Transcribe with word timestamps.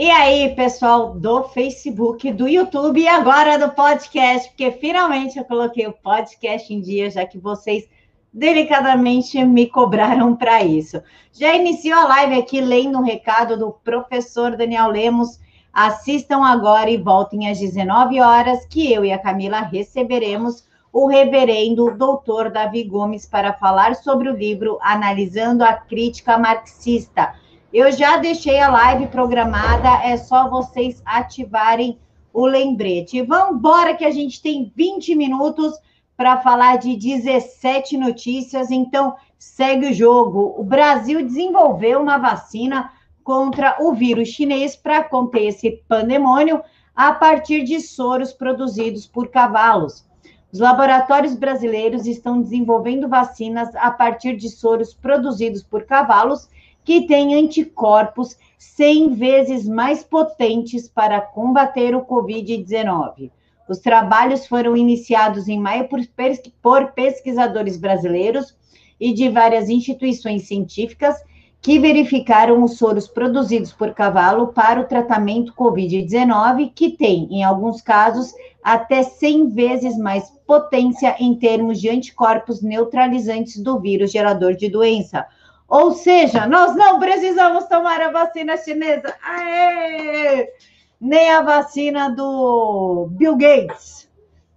E 0.00 0.12
aí, 0.12 0.54
pessoal 0.54 1.12
do 1.12 1.42
Facebook, 1.48 2.32
do 2.32 2.46
YouTube 2.46 3.00
e 3.00 3.08
agora 3.08 3.58
do 3.58 3.74
podcast, 3.74 4.48
porque 4.50 4.70
finalmente 4.70 5.36
eu 5.36 5.44
coloquei 5.44 5.88
o 5.88 5.92
podcast 5.92 6.72
em 6.72 6.80
dia, 6.80 7.10
já 7.10 7.26
que 7.26 7.36
vocês 7.36 7.88
delicadamente 8.32 9.44
me 9.44 9.66
cobraram 9.66 10.36
para 10.36 10.62
isso. 10.62 11.02
Já 11.32 11.52
iniciou 11.56 11.98
a 11.98 12.06
live 12.06 12.38
aqui 12.38 12.60
lendo 12.60 12.96
um 12.96 13.02
recado 13.02 13.58
do 13.58 13.72
professor 13.72 14.56
Daniel 14.56 14.86
Lemos. 14.86 15.40
Assistam 15.72 16.44
agora 16.44 16.88
e 16.88 16.96
voltem 16.96 17.50
às 17.50 17.58
19 17.58 18.20
horas, 18.20 18.64
que 18.66 18.92
eu 18.92 19.04
e 19.04 19.12
a 19.12 19.18
Camila 19.18 19.62
receberemos 19.62 20.64
o 20.92 21.08
reverendo 21.08 21.96
doutor 21.96 22.52
Davi 22.52 22.84
Gomes 22.84 23.26
para 23.26 23.52
falar 23.52 23.96
sobre 23.96 24.30
o 24.30 24.36
livro 24.36 24.78
Analisando 24.80 25.64
a 25.64 25.72
Crítica 25.72 26.38
Marxista 26.38 27.34
eu 27.72 27.92
já 27.92 28.16
deixei 28.16 28.58
a 28.60 28.70
live 28.70 29.08
programada, 29.08 30.02
é 30.02 30.16
só 30.16 30.48
vocês 30.48 31.02
ativarem 31.04 31.98
o 32.32 32.46
lembrete. 32.46 33.22
Vamos 33.22 33.58
embora 33.58 33.94
que 33.94 34.04
a 34.04 34.10
gente 34.10 34.40
tem 34.40 34.72
20 34.74 35.14
minutos 35.14 35.74
para 36.16 36.38
falar 36.38 36.78
de 36.78 36.96
17 36.96 37.96
notícias, 37.96 38.70
então 38.70 39.14
segue 39.38 39.90
o 39.90 39.92
jogo. 39.92 40.54
O 40.56 40.64
Brasil 40.64 41.22
desenvolveu 41.22 42.00
uma 42.00 42.18
vacina 42.18 42.90
contra 43.22 43.76
o 43.80 43.92
vírus 43.92 44.28
chinês 44.28 44.74
para 44.74 45.04
conter 45.04 45.48
esse 45.48 45.82
pandemônio 45.86 46.62
a 46.96 47.12
partir 47.12 47.62
de 47.62 47.80
soros 47.80 48.32
produzidos 48.32 49.06
por 49.06 49.28
cavalos. 49.28 50.06
Os 50.50 50.58
laboratórios 50.58 51.34
brasileiros 51.34 52.06
estão 52.06 52.40
desenvolvendo 52.40 53.06
vacinas 53.06 53.76
a 53.76 53.90
partir 53.90 54.34
de 54.34 54.48
soros 54.48 54.94
produzidos 54.94 55.62
por 55.62 55.84
cavalos 55.84 56.48
que 56.88 57.02
tem 57.02 57.34
anticorpos 57.34 58.34
100 58.56 59.12
vezes 59.12 59.68
mais 59.68 60.02
potentes 60.02 60.88
para 60.88 61.20
combater 61.20 61.94
o 61.94 62.00
Covid-19. 62.00 63.30
Os 63.68 63.78
trabalhos 63.78 64.46
foram 64.46 64.74
iniciados 64.74 65.48
em 65.48 65.60
maio 65.60 65.86
por, 65.86 66.92
pesquisadores 66.92 67.76
brasileiros 67.76 68.56
e 68.98 69.12
de 69.12 69.28
várias 69.28 69.68
instituições 69.68 70.48
científicas 70.48 71.14
que 71.60 71.78
verificaram 71.78 72.64
os 72.64 72.78
soros 72.78 73.06
produzidos 73.06 73.70
por 73.70 73.92
cavalo 73.92 74.46
para 74.54 74.80
o 74.80 74.84
tratamento 74.84 75.52
Covid-19, 75.52 76.72
que 76.74 76.92
tem, 76.92 77.28
em 77.30 77.44
alguns 77.44 77.82
casos, 77.82 78.32
até 78.62 79.02
100 79.02 79.50
vezes 79.50 79.98
mais 79.98 80.32
potência 80.46 81.14
em 81.20 81.34
termos 81.34 81.78
de 81.78 81.90
anticorpos 81.90 82.62
neutralizantes 82.62 83.62
do 83.62 83.78
vírus 83.78 84.10
gerador 84.10 84.54
de 84.54 84.70
doença, 84.70 85.26
ou 85.68 85.92
seja, 85.92 86.46
nós 86.46 86.74
não 86.74 86.98
precisamos 86.98 87.66
tomar 87.66 88.00
a 88.00 88.10
vacina 88.10 88.56
chinesa. 88.56 89.14
Aê! 89.22 90.50
Nem 90.98 91.30
a 91.30 91.42
vacina 91.42 92.08
do 92.10 93.08
Bill 93.10 93.36
Gates. 93.36 94.10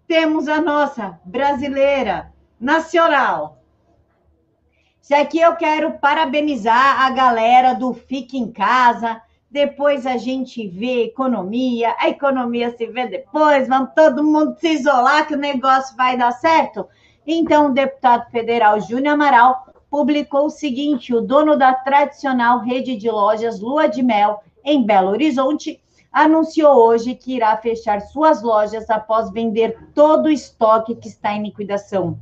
Temos 0.07 0.47
a 0.47 0.61
nossa 0.61 1.19
brasileira, 1.25 2.31
nacional. 2.57 3.59
Isso 5.01 5.13
aqui 5.13 5.41
eu 5.41 5.55
quero 5.57 5.99
parabenizar 5.99 7.01
a 7.01 7.09
galera 7.09 7.73
do 7.73 7.93
Fique 7.93 8.37
em 8.37 8.49
Casa. 8.49 9.21
Depois 9.49 10.07
a 10.07 10.15
gente 10.15 10.65
vê 10.65 11.03
economia, 11.03 11.93
a 11.99 12.07
economia 12.07 12.71
se 12.77 12.85
vê 12.87 13.07
depois, 13.07 13.67
vamos 13.67 13.89
todo 13.93 14.23
mundo 14.23 14.55
se 14.57 14.69
isolar 14.69 15.27
que 15.27 15.33
o 15.33 15.37
negócio 15.37 15.93
vai 15.97 16.15
dar 16.15 16.31
certo. 16.31 16.87
Então, 17.27 17.67
o 17.67 17.73
deputado 17.73 18.31
federal 18.31 18.79
Júnior 18.79 19.15
Amaral 19.15 19.70
publicou 19.91 20.45
o 20.45 20.49
seguinte: 20.49 21.13
o 21.13 21.21
dono 21.21 21.57
da 21.57 21.73
tradicional 21.73 22.59
rede 22.59 22.95
de 22.95 23.11
lojas 23.11 23.59
Lua 23.59 23.87
de 23.87 24.01
Mel, 24.01 24.39
em 24.63 24.83
Belo 24.83 25.09
Horizonte, 25.09 25.81
anunciou 26.11 26.75
hoje 26.77 27.13
que 27.13 27.35
irá 27.35 27.55
fechar 27.57 27.99
suas 27.99 28.41
lojas 28.41 28.89
após 28.89 29.29
vender 29.31 29.77
todo 29.93 30.27
o 30.27 30.31
estoque 30.31 30.95
que 30.95 31.09
está 31.09 31.33
em 31.33 31.43
liquidação. 31.43 32.17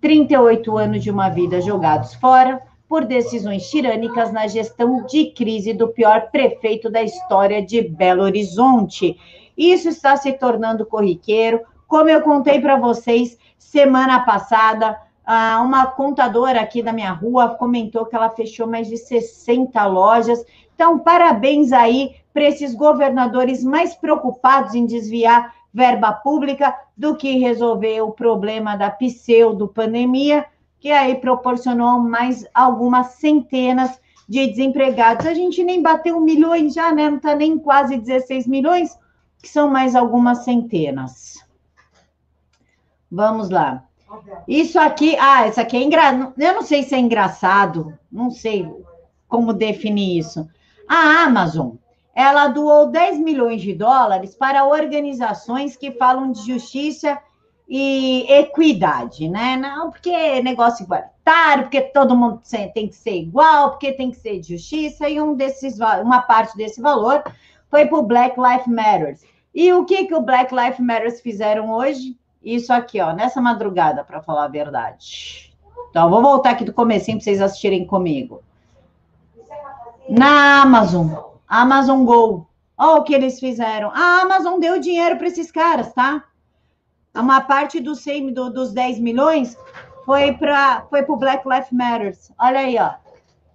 38 0.00 0.76
anos 0.76 1.02
de 1.02 1.10
uma 1.10 1.28
vida 1.28 1.60
jogados 1.60 2.12
fora 2.14 2.60
por 2.88 3.04
decisões 3.04 3.70
tirânicas 3.70 4.32
na 4.32 4.46
gestão 4.48 5.06
de 5.06 5.26
crise 5.30 5.72
do 5.72 5.88
pior 5.88 6.30
prefeito 6.30 6.90
da 6.90 7.02
história 7.02 7.64
de 7.64 7.80
Belo 7.82 8.22
Horizonte. 8.22 9.16
Isso 9.56 9.88
está 9.88 10.16
se 10.16 10.32
tornando 10.32 10.84
corriqueiro. 10.84 11.60
Como 11.86 12.10
eu 12.10 12.20
contei 12.22 12.60
para 12.60 12.76
vocês 12.76 13.38
semana 13.58 14.20
passada, 14.20 14.98
uma 15.26 15.86
contadora 15.86 16.60
aqui 16.60 16.82
da 16.82 16.92
minha 16.92 17.12
rua 17.12 17.50
comentou 17.50 18.06
que 18.06 18.16
ela 18.16 18.30
fechou 18.30 18.66
mais 18.66 18.88
de 18.88 18.96
60 18.96 19.84
lojas. 19.86 20.44
Então, 20.74 20.98
parabéns 20.98 21.72
aí 21.72 22.16
para 22.32 22.44
esses 22.44 22.74
governadores 22.74 23.62
mais 23.62 23.94
preocupados 23.94 24.74
em 24.74 24.86
desviar 24.86 25.54
verba 25.72 26.12
pública 26.12 26.76
do 26.96 27.16
que 27.16 27.38
resolver 27.38 28.00
o 28.02 28.12
problema 28.12 28.76
da 28.76 28.90
pseudo-pandemia, 28.90 30.44
que 30.78 30.90
aí 30.90 31.14
proporcionou 31.14 31.98
mais 32.00 32.44
algumas 32.52 33.12
centenas 33.12 34.00
de 34.28 34.46
desempregados. 34.46 35.26
A 35.26 35.34
gente 35.34 35.62
nem 35.62 35.80
bateu 35.80 36.20
milhões 36.20 36.74
já, 36.74 36.92
né? 36.92 37.08
Não 37.08 37.16
está 37.16 37.34
nem 37.34 37.58
quase 37.58 37.96
16 37.96 38.46
milhões, 38.46 38.98
que 39.40 39.48
são 39.48 39.70
mais 39.70 39.94
algumas 39.94 40.44
centenas. 40.44 41.44
Vamos 43.10 43.50
lá. 43.50 43.84
Isso 44.46 44.78
aqui, 44.78 45.16
ah, 45.18 45.48
isso 45.48 45.60
aqui 45.60 45.76
é 45.76 45.82
engraçado. 45.82 46.32
Eu 46.38 46.54
não 46.54 46.62
sei 46.62 46.82
se 46.82 46.94
é 46.94 46.98
engraçado, 46.98 47.98
não 48.10 48.30
sei 48.30 48.68
como 49.28 49.52
definir 49.52 50.18
isso. 50.18 50.48
A 50.88 51.24
Amazon, 51.24 51.76
ela 52.14 52.48
doou 52.48 52.88
10 52.88 53.18
milhões 53.18 53.62
de 53.62 53.72
dólares 53.72 54.34
para 54.34 54.66
organizações 54.66 55.76
que 55.76 55.92
falam 55.92 56.32
de 56.32 56.44
justiça 56.44 57.18
e 57.68 58.26
equidade, 58.30 59.28
né? 59.28 59.56
Não 59.56 59.90
porque 59.90 60.10
é 60.10 60.42
negócio 60.42 60.84
igualitário, 60.84 61.64
porque 61.64 61.80
todo 61.80 62.16
mundo 62.16 62.42
tem 62.74 62.88
que 62.88 62.94
ser 62.94 63.16
igual, 63.16 63.70
porque 63.70 63.92
tem 63.92 64.10
que 64.10 64.18
ser 64.18 64.40
de 64.40 64.48
justiça, 64.56 65.08
e 65.08 65.20
um 65.20 65.34
desses, 65.34 65.78
uma 65.78 66.20
parte 66.20 66.54
desse 66.56 66.82
valor 66.82 67.22
foi 67.70 67.86
para 67.86 67.98
o 67.98 68.02
Black 68.02 68.38
Lives 68.38 68.66
Matter. 68.66 69.18
E 69.54 69.72
o 69.72 69.86
que, 69.86 70.04
que 70.04 70.14
o 70.14 70.20
Black 70.20 70.54
Lives 70.54 70.80
Matter 70.80 71.22
fizeram 71.22 71.70
hoje? 71.70 72.18
Isso 72.44 72.72
aqui, 72.72 73.00
ó, 73.00 73.12
nessa 73.12 73.40
madrugada, 73.40 74.04
para 74.04 74.22
falar 74.22 74.44
a 74.44 74.48
verdade. 74.48 75.52
Então, 75.90 76.08
vou 76.08 76.22
voltar 76.22 76.50
aqui 76.50 76.64
do 76.64 76.72
comecinho 76.72 77.18
para 77.18 77.24
vocês 77.24 77.40
assistirem 77.40 77.86
comigo. 77.86 78.42
Na 80.08 80.62
Amazon, 80.62 81.12
Amazon 81.46 82.04
Go. 82.04 82.46
Olha 82.76 83.00
o 83.00 83.04
que 83.04 83.14
eles 83.14 83.38
fizeram. 83.38 83.90
A 83.94 84.22
Amazon 84.22 84.58
deu 84.58 84.80
dinheiro 84.80 85.16
para 85.16 85.28
esses 85.28 85.50
caras, 85.52 85.92
tá? 85.92 86.24
Uma 87.14 87.42
parte 87.42 87.78
dos 87.78 88.00
100, 88.00 88.32
do, 88.32 88.50
dos 88.50 88.72
10 88.72 88.98
milhões 88.98 89.56
foi 90.04 90.32
para 90.32 90.86
foi 90.88 91.04
o 91.06 91.16
Black 91.16 91.46
Lives 91.46 91.70
Matter. 91.70 92.18
Olha 92.40 92.60
aí, 92.60 92.78
ó. 92.78 92.94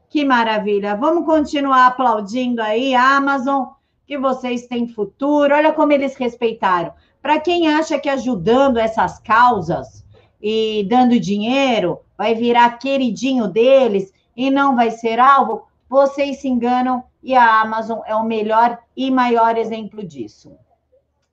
Que 0.09 0.23
maravilha. 0.23 0.95
Vamos 0.95 1.25
continuar 1.25 1.87
aplaudindo 1.87 2.61
aí, 2.61 2.95
Amazon, 2.95 3.65
que 4.05 4.17
vocês 4.17 4.67
têm 4.67 4.87
futuro. 4.87 5.53
Olha 5.53 5.73
como 5.73 5.91
eles 5.91 6.15
respeitaram. 6.15 6.93
Para 7.27 7.41
quem 7.41 7.67
acha 7.67 7.99
que 7.99 8.07
ajudando 8.07 8.77
essas 8.77 9.19
causas 9.19 10.01
e 10.41 10.87
dando 10.89 11.19
dinheiro 11.19 11.99
vai 12.17 12.33
virar 12.33 12.79
queridinho 12.79 13.49
deles 13.49 14.13
e 14.33 14.49
não 14.49 14.77
vai 14.77 14.91
ser 14.91 15.19
alvo, 15.19 15.63
vocês 15.89 16.37
se 16.37 16.47
enganam 16.47 17.03
e 17.21 17.35
a 17.35 17.59
Amazon 17.59 17.99
é 18.05 18.15
o 18.15 18.23
melhor 18.23 18.79
e 18.95 19.11
maior 19.11 19.57
exemplo 19.57 20.07
disso. 20.07 20.53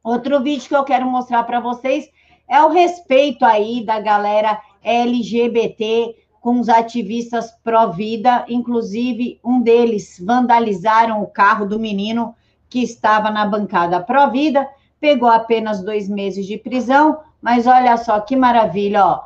Outro 0.02 0.42
vídeo 0.42 0.66
que 0.66 0.74
eu 0.74 0.82
quero 0.82 1.06
mostrar 1.06 1.44
para 1.44 1.60
vocês 1.60 2.10
é 2.48 2.60
o 2.60 2.70
respeito 2.70 3.44
aí 3.44 3.86
da 3.86 4.00
galera 4.00 4.60
LGBT 4.82 6.12
com 6.40 6.58
os 6.58 6.68
ativistas 6.68 7.52
pró-vida, 7.62 8.44
inclusive 8.48 9.38
um 9.44 9.60
deles 9.60 10.20
vandalizaram 10.20 11.22
o 11.22 11.28
carro 11.28 11.64
do 11.64 11.78
menino 11.78 12.34
que 12.68 12.82
estava 12.82 13.30
na 13.30 13.46
bancada 13.46 14.00
pró-vida 14.00 14.68
pegou 15.04 15.28
apenas 15.28 15.82
dois 15.82 16.08
meses 16.08 16.46
de 16.46 16.56
prisão, 16.56 17.20
mas 17.42 17.66
olha 17.66 17.94
só 17.98 18.18
que 18.20 18.34
maravilha, 18.34 19.04
ó. 19.04 19.20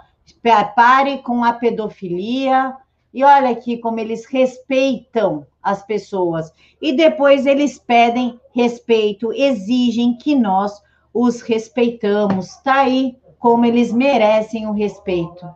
Pare 0.75 1.19
com 1.19 1.45
a 1.45 1.53
pedofilia, 1.53 2.75
e 3.15 3.23
olha 3.23 3.51
aqui 3.51 3.79
como 3.79 4.01
eles 4.01 4.27
respeitam 4.27 5.47
as 5.63 5.81
pessoas. 5.85 6.53
E 6.83 6.93
depois 6.93 7.47
eles 7.47 7.79
pedem 7.79 8.41
respeito, 8.53 9.33
exigem 9.33 10.17
que 10.17 10.35
nós 10.35 10.83
os 11.15 11.43
respeitamos. 11.43 12.57
Tá 12.57 12.81
aí 12.81 13.17
como 13.39 13.65
eles 13.65 13.93
merecem 13.93 14.67
o 14.67 14.73
respeito. 14.73 15.49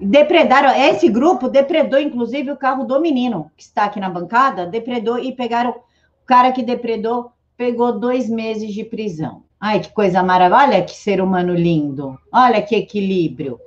Depredaram, 0.00 0.70
esse 0.76 1.08
grupo 1.08 1.48
depredou 1.48 1.98
inclusive 1.98 2.52
o 2.52 2.56
carro 2.56 2.84
do 2.84 3.00
menino 3.00 3.50
que 3.56 3.64
está 3.64 3.86
aqui 3.86 3.98
na 3.98 4.08
bancada, 4.08 4.64
depredou 4.64 5.18
e 5.18 5.32
pegaram 5.32 5.74
o 6.22 6.26
cara 6.26 6.52
que 6.52 6.62
depredou 6.62 7.32
pegou 7.56 7.98
dois 7.98 8.28
meses 8.28 8.72
de 8.72 8.84
prisão. 8.84 9.44
Ai, 9.60 9.80
que 9.80 9.92
coisa 9.92 10.22
maravilhosa. 10.22 10.64
Olha 10.64 10.84
que 10.84 10.96
ser 10.96 11.20
humano 11.20 11.54
lindo. 11.54 12.18
Olha 12.32 12.62
que 12.62 12.74
equilíbrio. 12.74 13.60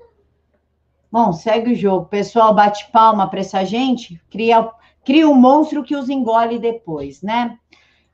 Bom, 1.11 1.31
segue 1.31 1.71
o 1.71 1.75
jogo. 1.75 2.07
Pessoal, 2.07 2.53
bate 2.53 2.89
palma 2.91 3.29
para 3.29 3.39
essa 3.39 3.63
gente. 3.63 4.21
Cria, 4.29 4.69
cria 5.05 5.29
um 5.29 5.35
monstro 5.35 5.83
que 5.83 5.95
os 5.95 6.09
engole 6.09 6.59
depois, 6.59 7.21
né? 7.21 7.57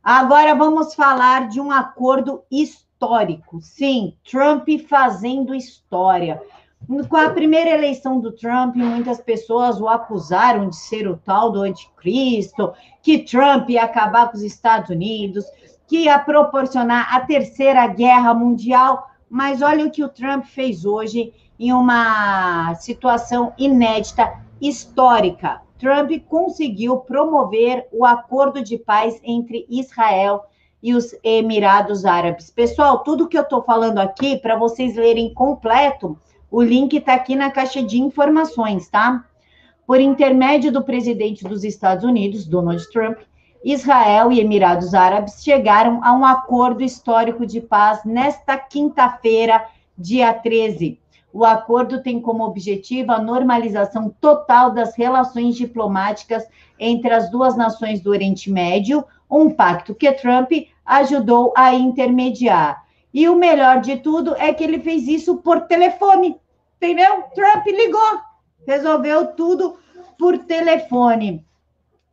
Agora 0.04 0.54
vamos 0.54 0.94
falar 0.94 1.48
de 1.48 1.60
um 1.60 1.72
acordo 1.72 2.44
histórico. 2.52 3.62
Sim, 3.62 4.16
Trump 4.24 4.68
fazendo 4.88 5.56
história. 5.56 6.42
Com 6.88 7.16
a 7.16 7.30
primeira 7.30 7.70
eleição 7.70 8.20
do 8.20 8.32
Trump, 8.32 8.76
muitas 8.76 9.22
pessoas 9.22 9.80
o 9.80 9.88
acusaram 9.88 10.68
de 10.68 10.76
ser 10.76 11.08
o 11.08 11.16
tal 11.16 11.52
do 11.52 11.62
anticristo, 11.62 12.74
que 13.02 13.20
Trump 13.20 13.70
ia 13.70 13.84
acabar 13.84 14.30
com 14.30 14.38
os 14.38 14.44
Estados 14.44 14.90
Unidos, 14.90 15.46
que 15.88 16.06
ia 16.06 16.20
proporcionar 16.20 17.16
a 17.16 17.22
terceira 17.22 17.88
guerra 17.88 18.34
mundial. 18.34 19.08
Mas 19.30 19.62
olha 19.62 19.86
o 19.86 19.92
que 19.92 20.04
o 20.04 20.10
Trump 20.10 20.46
fez 20.46 20.84
hoje 20.84 21.34
em 21.58 21.72
uma 21.72 22.74
situação 22.76 23.54
inédita, 23.58 24.42
histórica. 24.60 25.62
Trump 25.78 26.12
conseguiu 26.28 26.98
promover 26.98 27.88
o 27.92 28.06
acordo 28.06 28.64
de 28.64 28.78
paz 28.78 29.20
entre 29.24 29.66
Israel 29.70 30.44
e 30.82 30.94
os 30.94 31.16
Emirados 31.24 32.06
Árabes. 32.06 32.50
Pessoal, 32.50 33.00
tudo 33.00 33.28
que 33.28 33.38
eu 33.38 33.44
estou 33.44 33.62
falando 33.64 34.00
aqui, 34.00 34.38
para 34.38 34.56
vocês 34.56 34.96
lerem 34.96 35.34
completo, 35.34 36.18
o 36.52 36.62
link 36.62 36.98
está 36.98 37.14
aqui 37.14 37.34
na 37.34 37.50
caixa 37.50 37.82
de 37.82 37.98
informações, 38.00 38.90
tá? 38.90 39.26
Por 39.88 40.02
intermédio 40.02 40.72
do 40.72 40.84
presidente 40.84 41.46
dos 41.46 41.64
Estados 41.64 42.04
Unidos, 42.04 42.46
Donald 42.46 42.86
Trump, 42.92 43.20
Israel 43.64 44.32
e 44.32 44.40
Emirados 44.42 44.94
Árabes 44.94 45.42
chegaram 45.44 46.04
a 46.04 46.12
um 46.14 46.26
acordo 46.26 46.84
histórico 46.84 47.46
de 47.46 47.62
paz 47.62 48.04
nesta 48.04 48.58
quinta-feira, 48.58 49.66
dia 49.98 50.34
13. 50.34 51.00
O 51.34 51.46
acordo 51.46 52.04
tem 52.04 52.20
como 52.20 52.44
objetivo 52.44 53.14
a 53.14 53.22
normalização 53.22 54.14
total 54.20 54.72
das 54.72 54.96
relações 54.98 55.56
diplomáticas 55.56 56.46
entre 56.78 57.14
as 57.14 57.30
duas 57.32 57.56
nações 57.56 58.02
do 58.02 58.10
Oriente 58.10 58.52
Médio, 58.52 59.06
um 59.30 59.50
pacto 59.50 59.96
que 59.96 60.12
Trump 60.12 60.52
ajudou 60.86 61.54
a 61.56 61.74
intermediar. 61.74 62.81
E 63.14 63.28
o 63.28 63.36
melhor 63.36 63.82
de 63.82 63.98
tudo 63.98 64.36
é 64.36 64.54
que 64.54 64.64
ele 64.64 64.80
fez 64.80 65.08
isso 65.08 65.38
por 65.38 65.62
telefone, 65.62 66.40
entendeu? 66.78 67.24
Trump 67.36 67.66
ligou, 67.66 68.20
resolveu 68.66 69.34
tudo 69.34 69.78
por 70.18 70.38
telefone. 70.40 71.46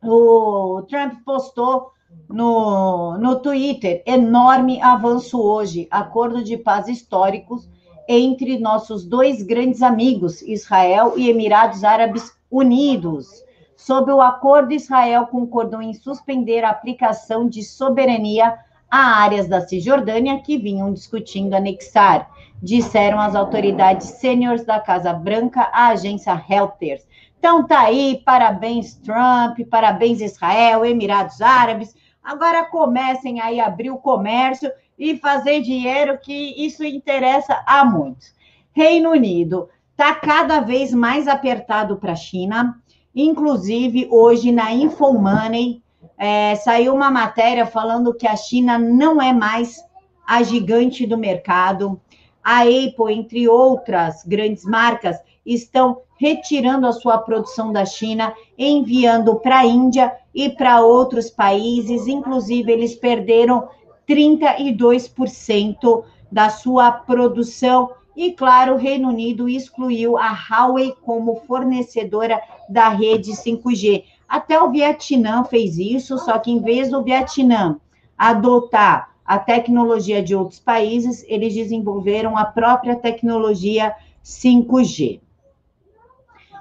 O 0.03 0.81
Trump 0.89 1.13
postou 1.25 1.91
no, 2.27 3.17
no 3.17 3.39
Twitter: 3.39 4.03
enorme 4.05 4.81
avanço 4.81 5.41
hoje, 5.41 5.87
acordo 5.89 6.43
de 6.43 6.57
paz 6.57 6.87
históricos 6.87 7.69
entre 8.07 8.57
nossos 8.57 9.05
dois 9.05 9.43
grandes 9.43 9.83
amigos, 9.83 10.41
Israel 10.41 11.13
e 11.15 11.29
Emirados 11.29 11.83
Árabes 11.83 12.33
Unidos. 12.49 13.43
Sob 13.77 14.11
o 14.11 14.19
acordo, 14.19 14.73
Israel 14.73 15.27
concordou 15.27 15.81
em 15.81 15.93
suspender 15.93 16.63
a 16.63 16.71
aplicação 16.71 17.47
de 17.47 17.63
soberania 17.63 18.57
a 18.89 19.21
áreas 19.21 19.47
da 19.47 19.61
Cisjordânia 19.61 20.39
que 20.39 20.57
vinham 20.57 20.91
discutindo 20.93 21.53
anexar, 21.53 22.29
disseram 22.61 23.19
as 23.19 23.35
autoridades 23.35 24.07
sêniores 24.07 24.65
da 24.65 24.79
Casa 24.79 25.13
Branca 25.13 25.69
à 25.71 25.89
agência 25.89 26.33
Reuters. 26.33 27.07
Então 27.37 27.65
tá 27.65 27.81
aí, 27.81 28.21
parabéns 28.25 28.95
Trump, 28.95 29.59
parabéns 29.69 30.19
Israel, 30.19 30.83
Emirados 30.83 31.41
Árabes. 31.41 31.95
Agora 32.21 32.65
comecem 32.65 33.39
aí 33.39 33.59
a 33.59 33.67
abrir 33.67 33.91
o 33.91 33.97
comércio 33.97 34.69
e 34.97 35.17
fazer 35.17 35.61
dinheiro, 35.61 36.19
que 36.19 36.53
isso 36.65 36.83
interessa 36.83 37.63
a 37.65 37.85
muitos. 37.85 38.35
Reino 38.73 39.11
Unido 39.11 39.69
está 39.91 40.13
cada 40.13 40.59
vez 40.59 40.93
mais 40.93 41.27
apertado 41.27 41.97
para 41.97 42.11
a 42.11 42.17
China. 42.17 42.77
Inclusive, 43.15 44.07
hoje 44.11 44.51
na 44.51 44.73
InfoMoney 44.73 45.81
é, 46.19 46.53
saiu 46.55 46.93
uma 46.93 47.09
matéria 47.09 47.65
falando 47.65 48.13
que 48.13 48.27
a 48.27 48.35
China 48.35 48.77
não 48.77 49.21
é 49.21 49.31
mais 49.31 49.81
a 50.27 50.43
gigante 50.43 51.07
do 51.07 51.17
mercado. 51.17 51.99
A 52.43 52.63
Apple, 52.63 53.13
entre 53.13 53.47
outras 53.47 54.25
grandes 54.25 54.65
marcas, 54.65 55.17
estão 55.45 56.01
retirando 56.17 56.85
a 56.85 56.91
sua 56.91 57.17
produção 57.17 57.71
da 57.71 57.85
China, 57.85 58.33
enviando 58.57 59.35
para 59.35 59.59
a 59.59 59.65
Índia 59.65 60.13
e 60.35 60.49
para 60.49 60.81
outros 60.81 61.29
países. 61.29 62.05
Inclusive, 62.05 62.69
eles 62.69 62.95
perderam 62.95 63.69
32% 64.07 66.03
da 66.29 66.49
sua 66.49 66.91
produção. 66.91 67.91
E, 68.13 68.33
claro, 68.33 68.73
o 68.73 68.77
Reino 68.77 69.07
Unido 69.07 69.47
excluiu 69.47 70.17
a 70.17 70.31
Huawei 70.33 70.93
como 71.01 71.37
fornecedora 71.47 72.41
da 72.67 72.89
rede 72.89 73.31
5G. 73.31 74.03
Até 74.29 74.61
o 74.61 74.69
Vietnã 74.69 75.43
fez 75.43 75.79
isso, 75.79 76.19
só 76.19 76.37
que 76.37 76.51
em 76.51 76.61
vez 76.61 76.91
do 76.91 77.03
Vietnã 77.03 77.79
adotar 78.15 79.09
a 79.25 79.39
tecnologia 79.39 80.21
de 80.21 80.35
outros 80.35 80.59
países, 80.59 81.25
eles 81.27 81.55
desenvolveram 81.55 82.37
a 82.37 82.45
própria 82.45 82.95
tecnologia 82.95 83.95
5G. 84.23 85.19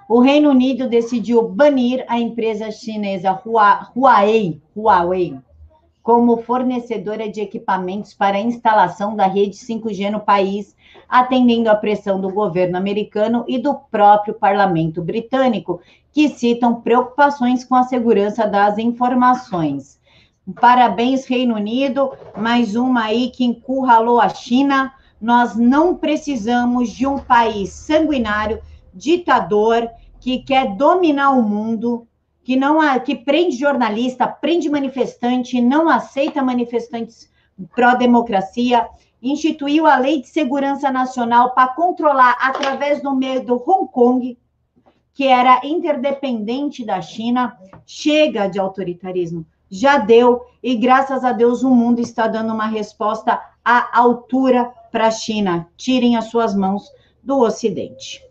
O 0.09 0.20
Reino 0.20 0.49
Unido 0.49 0.88
decidiu 0.88 1.47
banir 1.47 2.05
a 2.09 2.19
empresa 2.19 2.70
chinesa 2.70 3.38
Huawei, 3.44 4.62
Huawei 4.75 5.37
como 6.08 6.38
fornecedora 6.38 7.28
de 7.28 7.43
equipamentos 7.43 8.14
para 8.14 8.38
a 8.38 8.40
instalação 8.40 9.14
da 9.14 9.26
rede 9.26 9.58
5G 9.58 10.10
no 10.10 10.20
país, 10.20 10.75
atendendo 11.06 11.69
à 11.69 11.75
pressão 11.75 12.19
do 12.19 12.31
governo 12.31 12.78
americano 12.78 13.44
e 13.46 13.58
do 13.58 13.75
próprio 13.75 14.32
parlamento 14.32 15.02
britânico, 15.02 15.82
que 16.10 16.31
citam 16.31 16.81
preocupações 16.81 17.62
com 17.62 17.75
a 17.75 17.82
segurança 17.82 18.46
das 18.46 18.78
informações. 18.78 20.00
Parabéns, 20.58 21.26
Reino 21.26 21.56
Unido, 21.56 22.14
mais 22.34 22.75
uma 22.75 23.05
aí 23.05 23.28
que 23.28 23.44
encurralou 23.44 24.19
a 24.19 24.31
China. 24.31 24.94
Nós 25.20 25.56
não 25.56 25.94
precisamos 25.94 26.88
de 26.88 27.06
um 27.06 27.19
país 27.19 27.69
sanguinário, 27.69 28.62
ditador, 28.94 29.87
que 30.19 30.38
quer 30.38 30.75
dominar 30.75 31.32
o 31.32 31.43
mundo, 31.43 32.07
que 32.48 32.56
não 32.56 32.78
que 33.00 33.14
prende 33.14 33.58
jornalista, 33.58 34.26
prende 34.26 34.70
manifestante, 34.70 35.60
não 35.60 35.86
aceita 35.86 36.42
manifestantes 36.42 37.30
pró-democracia, 37.74 38.88
instituiu 39.20 39.86
a 39.86 39.98
Lei 39.98 40.22
de 40.22 40.28
Segurança 40.28 40.90
Nacional 40.90 41.52
para 41.52 41.74
controlar 41.74 42.38
através 42.40 43.02
do 43.02 43.14
meio 43.14 43.44
do 43.44 43.56
Hong 43.56 43.92
Kong, 43.92 44.38
que 45.12 45.26
era 45.26 45.60
interdependente 45.62 46.86
da 46.86 47.02
China, 47.02 47.54
chega 47.84 48.48
de 48.48 48.58
autoritarismo. 48.58 49.44
Já 49.68 49.98
deu, 49.98 50.40
e 50.62 50.74
graças 50.74 51.24
a 51.24 51.32
Deus 51.32 51.62
o 51.62 51.69
mundo 51.69 52.00
está 52.00 52.28
dando 52.28 52.55
uma 52.55 52.67
resposta 52.67 53.38
à 53.62 54.00
altura 54.00 54.72
para 54.90 55.08
a 55.08 55.10
China. 55.10 55.69
Tirem 55.76 56.17
as 56.17 56.31
suas 56.31 56.55
mãos 56.55 56.90
do 57.22 57.40
Ocidente. 57.40 58.26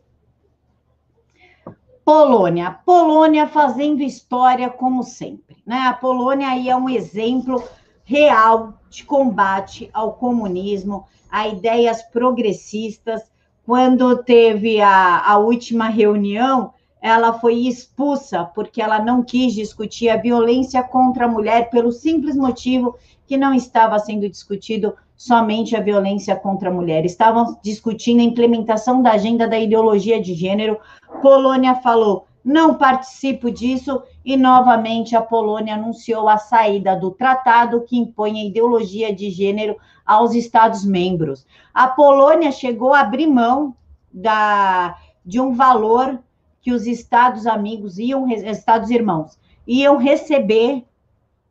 Polônia. 2.08 2.72
Polônia 2.86 3.48
fazendo 3.48 4.02
história 4.02 4.70
como 4.70 5.04
sempre. 5.04 5.58
Né? 5.66 5.76
A 5.76 5.92
Polônia 5.92 6.48
aí 6.48 6.70
é 6.70 6.76
um 6.78 6.88
exemplo 6.88 7.62
real 8.06 8.76
de 8.90 9.04
combate 9.04 9.90
ao 9.92 10.14
comunismo, 10.14 11.06
a 11.30 11.50
ideias 11.50 12.02
progressistas. 12.02 13.30
Quando 13.66 14.24
teve 14.24 14.80
a, 14.80 15.20
a 15.20 15.38
última 15.38 15.90
reunião, 15.90 16.74
ela 17.02 17.34
foi 17.34 17.56
expulsa 17.68 18.46
porque 18.56 18.82
ela 18.82 19.00
não 19.00 19.22
quis 19.22 19.54
discutir 19.54 20.08
a 20.08 20.16
violência 20.16 20.82
contra 20.82 21.26
a 21.26 21.30
mulher 21.30 21.70
pelo 21.70 21.92
simples 21.92 22.38
motivo 22.38 22.96
que 23.26 23.36
não 23.36 23.54
estava 23.54 24.00
sendo 24.00 24.30
discutido 24.30 24.96
somente 25.18 25.76
a 25.76 25.82
violência 25.82 26.36
contra 26.36 26.70
a 26.70 26.74
mulher. 26.74 27.04
Estavam 27.04 27.58
discutindo 27.64 28.20
a 28.20 28.24
implementação 28.24 29.02
da 29.02 29.14
agenda 29.14 29.48
da 29.48 29.60
ideologia 29.60 30.22
de 30.22 30.36
gênero. 30.36 30.80
Polônia 31.22 31.76
falou: 31.76 32.28
não 32.46 32.76
participo 32.76 33.52
disso, 33.52 34.02
e 34.24 34.38
novamente 34.38 35.16
a 35.16 35.22
Polônia 35.22 35.74
anunciou 35.74 36.30
a 36.30 36.38
saída 36.38 36.96
do 36.96 37.12
tratado 37.12 37.82
que 37.82 37.98
impõe 37.98 38.40
a 38.40 38.46
ideologia 38.46 39.14
de 39.14 39.30
gênero 39.30 39.76
aos 40.06 40.34
Estados-membros. 40.34 41.46
A 41.74 41.88
Polônia 41.88 42.52
chegou 42.52 42.94
a 42.94 43.02
abrir 43.02 43.28
mão 43.28 43.76
da, 44.14 44.96
de 45.26 45.42
um 45.42 45.54
valor 45.54 46.20
que 46.62 46.72
os 46.72 46.88
Estados 46.88 47.46
amigos 47.48 47.98
iam, 47.98 48.30
Estados 48.30 48.90
irmãos, 48.90 49.38
iam 49.68 49.98
receber, 49.98 50.86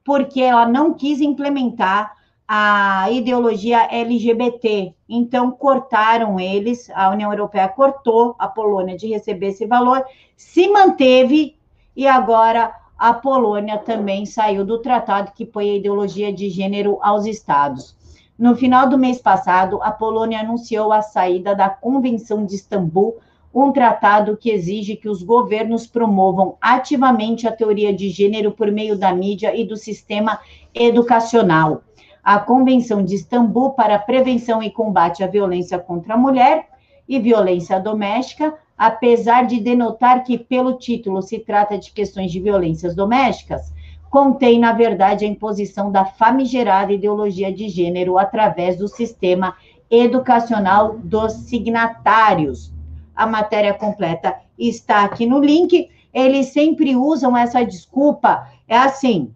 porque 0.05 0.41
ela 0.41 0.67
não 0.67 0.95
quis 0.95 1.21
implementar 1.21 2.15
a 2.49 3.11
ideologia 3.11 3.89
LGBT. 3.91 4.95
Então, 5.09 5.51
cortaram 5.51 6.39
eles, 6.39 6.89
a 6.95 7.11
União 7.11 7.33
Europeia 7.33 7.69
cortou 7.69 8.37
a 8.39 8.47
Polônia 8.47 8.97
de 8.97 9.09
receber 9.09 9.49
esse 9.49 9.67
valor, 9.67 10.05
se 10.37 10.69
manteve, 10.69 11.57
e 11.97 12.07
agora 12.07 12.73
a 12.99 13.13
Polônia 13.13 13.79
também 13.79 14.25
saiu 14.25 14.65
do 14.65 14.79
tratado 14.79 15.33
que 15.33 15.45
põe 15.45 15.71
a 15.71 15.77
ideologia 15.77 16.33
de 16.33 16.49
gênero 16.49 16.99
aos 17.03 17.27
estados. 17.27 17.97
No 18.39 18.55
final 18.55 18.89
do 18.89 18.99
mês 18.99 19.21
passado, 19.21 19.83
a 19.83 19.91
Polônia 19.91 20.41
anunciou 20.41 20.93
a 20.93 21.03
saída 21.03 21.55
da 21.55 21.71
Convenção 21.71 22.45
de 22.45 22.55
Istambul, 22.55 23.17
um 23.53 23.73
tratado 23.73 24.37
que 24.37 24.51
exige 24.51 24.97
que 24.97 25.09
os 25.09 25.23
governos 25.23 25.87
promovam 25.87 26.59
ativamente 26.61 27.49
a 27.49 27.53
teoria 27.53 27.95
de 27.95 28.11
gênero 28.11 28.53
por 28.53 28.71
meio 28.71 28.99
da 28.99 29.15
mídia 29.15 29.57
e 29.57 29.65
do 29.65 29.77
sistema 29.77 30.39
educacional. 30.75 31.83
A 32.27 32.41
Convenção 32.41 33.05
de 33.05 33.15
Istambul 33.15 33.75
para 33.75 33.95
a 33.95 33.99
Prevenção 34.01 34.61
e 34.61 34.69
Combate 34.69 35.23
à 35.23 35.29
Violência 35.29 35.79
contra 35.79 36.15
a 36.15 36.19
Mulher 36.19 36.67
e 37.09 37.21
Violência 37.21 37.79
Doméstica, 37.79 38.53
apesar 38.77 39.47
de 39.47 39.61
denotar 39.61 40.25
que, 40.25 40.37
pelo 40.37 40.73
título, 40.73 41.23
se 41.23 41.39
trata 41.39 41.79
de 41.79 41.93
questões 41.93 42.33
de 42.33 42.41
violências 42.41 42.97
domésticas, 42.97 43.73
contém, 44.11 44.59
na 44.59 44.73
verdade, 44.73 45.25
a 45.25 45.29
imposição 45.29 45.93
da 45.93 46.05
famigerada 46.05 46.93
ideologia 46.93 47.53
de 47.53 47.69
gênero 47.69 48.19
através 48.19 48.77
do 48.77 48.89
sistema 48.89 49.55
educacional 49.89 50.99
dos 50.99 51.33
signatários. 51.33 52.75
A 53.15 53.25
matéria 53.25 53.73
completa 53.73 54.35
está 54.59 55.05
aqui 55.05 55.27
no 55.27 55.39
link. 55.39 55.89
Eles 56.13 56.47
sempre 56.47 56.97
usam 56.97 57.37
essa 57.37 57.65
desculpa. 57.65 58.49
É 58.67 58.77
assim: 58.77 59.33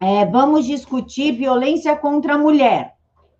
é, 0.00 0.24
vamos 0.24 0.64
discutir 0.64 1.32
violência 1.32 1.94
contra 1.94 2.34
a 2.34 2.38
mulher. 2.38 2.94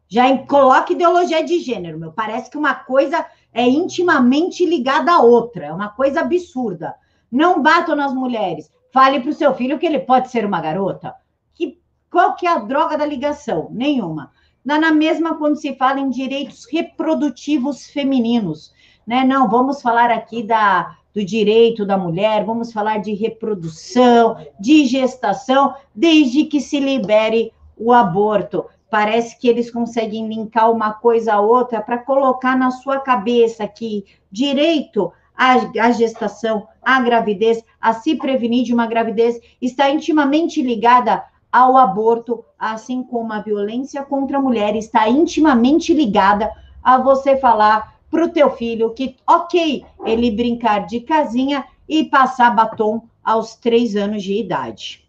Já 0.07 0.37
coloca 0.39 0.93
ideologia 0.93 1.43
de 1.43 1.59
gênero, 1.59 1.99
meu. 1.99 2.13
Parece 2.13 2.51
que 2.51 2.59
uma 2.59 2.75
coisa 2.75 3.25
é 3.53 3.67
intimamente 3.67 4.67
ligada 4.67 5.13
à 5.13 5.23
outra. 5.23 5.67
É 5.67 5.73
uma 5.73 5.89
coisa 5.89 6.21
absurda. 6.21 6.95
Não 7.33 7.63
batam 7.63 7.97
nas 7.97 8.13
mulheres. 8.13 8.71
Fale 8.93 9.21
para 9.21 9.31
o 9.31 9.35
seu 9.35 9.55
filho 9.55 9.79
que 9.79 9.87
ele 9.87 10.01
pode 10.01 10.31
ser 10.31 10.45
uma 10.45 10.61
garota. 10.61 11.15
Que, 11.55 11.81
qual 12.11 12.35
que 12.35 12.47
é 12.47 12.51
a 12.51 12.59
droga 12.59 12.99
da 12.99 13.07
ligação? 13.07 13.69
Nenhuma. 13.71 14.31
Na, 14.63 14.79
na 14.79 14.93
mesma 14.93 15.39
quando 15.39 15.57
se 15.57 15.75
fala 15.77 16.01
em 16.01 16.11
direitos 16.11 16.67
reprodutivos 16.71 17.87
femininos. 17.87 18.75
Né? 19.07 19.25
Não, 19.25 19.49
vamos 19.49 19.81
falar 19.81 20.11
aqui 20.11 20.43
da, 20.43 20.97
do 21.15 21.25
direito 21.25 21.85
da 21.85 21.99
mulher, 21.99 22.45
vamos 22.45 22.73
falar 22.73 22.99
de 22.99 23.13
reprodução, 23.15 24.37
de 24.59 24.87
gestação, 24.87 25.75
desde 25.95 26.45
que 26.45 26.61
se 26.61 26.79
libere 26.79 27.53
o 27.77 27.93
aborto. 27.93 28.67
Parece 28.89 29.39
que 29.39 29.49
eles 29.49 29.71
conseguem 29.71 30.29
linkar 30.29 30.71
uma 30.71 30.93
coisa 30.93 31.35
a 31.35 31.41
outra 31.41 31.81
para 31.81 31.99
colocar 31.99 32.57
na 32.57 32.71
sua 32.71 33.01
cabeça 33.01 33.67
que 33.67 34.05
direito 34.31 35.13
à, 35.37 35.91
gestação, 35.91 36.69
à 36.83 37.01
gravidez, 37.01 37.65
a 37.81 37.95
se 37.95 38.15
prevenir 38.17 38.65
de 38.65 38.75
uma 38.75 38.87
gravidez, 38.87 39.41
está 39.61 39.91
intimamente 39.91 40.63
ligada 40.63 41.25
ao 41.51 41.77
aborto, 41.77 42.45
assim 42.59 43.03
como 43.03 43.33
a 43.33 43.41
violência 43.41 44.05
contra 44.05 44.39
a 44.39 44.41
mulher 44.41 44.77
está 44.77 45.09
intimamente 45.09 45.93
ligada 45.95 46.53
a 46.83 46.99
você 46.99 47.37
falar 47.37 48.00
para 48.11 48.25
o 48.25 48.29
teu 48.29 48.51
filho 48.51 48.91
que, 48.91 49.17
ok, 49.27 49.85
ele 50.05 50.31
brincar 50.31 50.87
de 50.87 51.01
casinha 51.01 51.65
e 51.89 52.05
passar 52.05 52.55
batom 52.55 53.03
aos 53.23 53.55
três 53.55 53.95
anos 53.97 54.23
de 54.23 54.35
idade. 54.35 55.05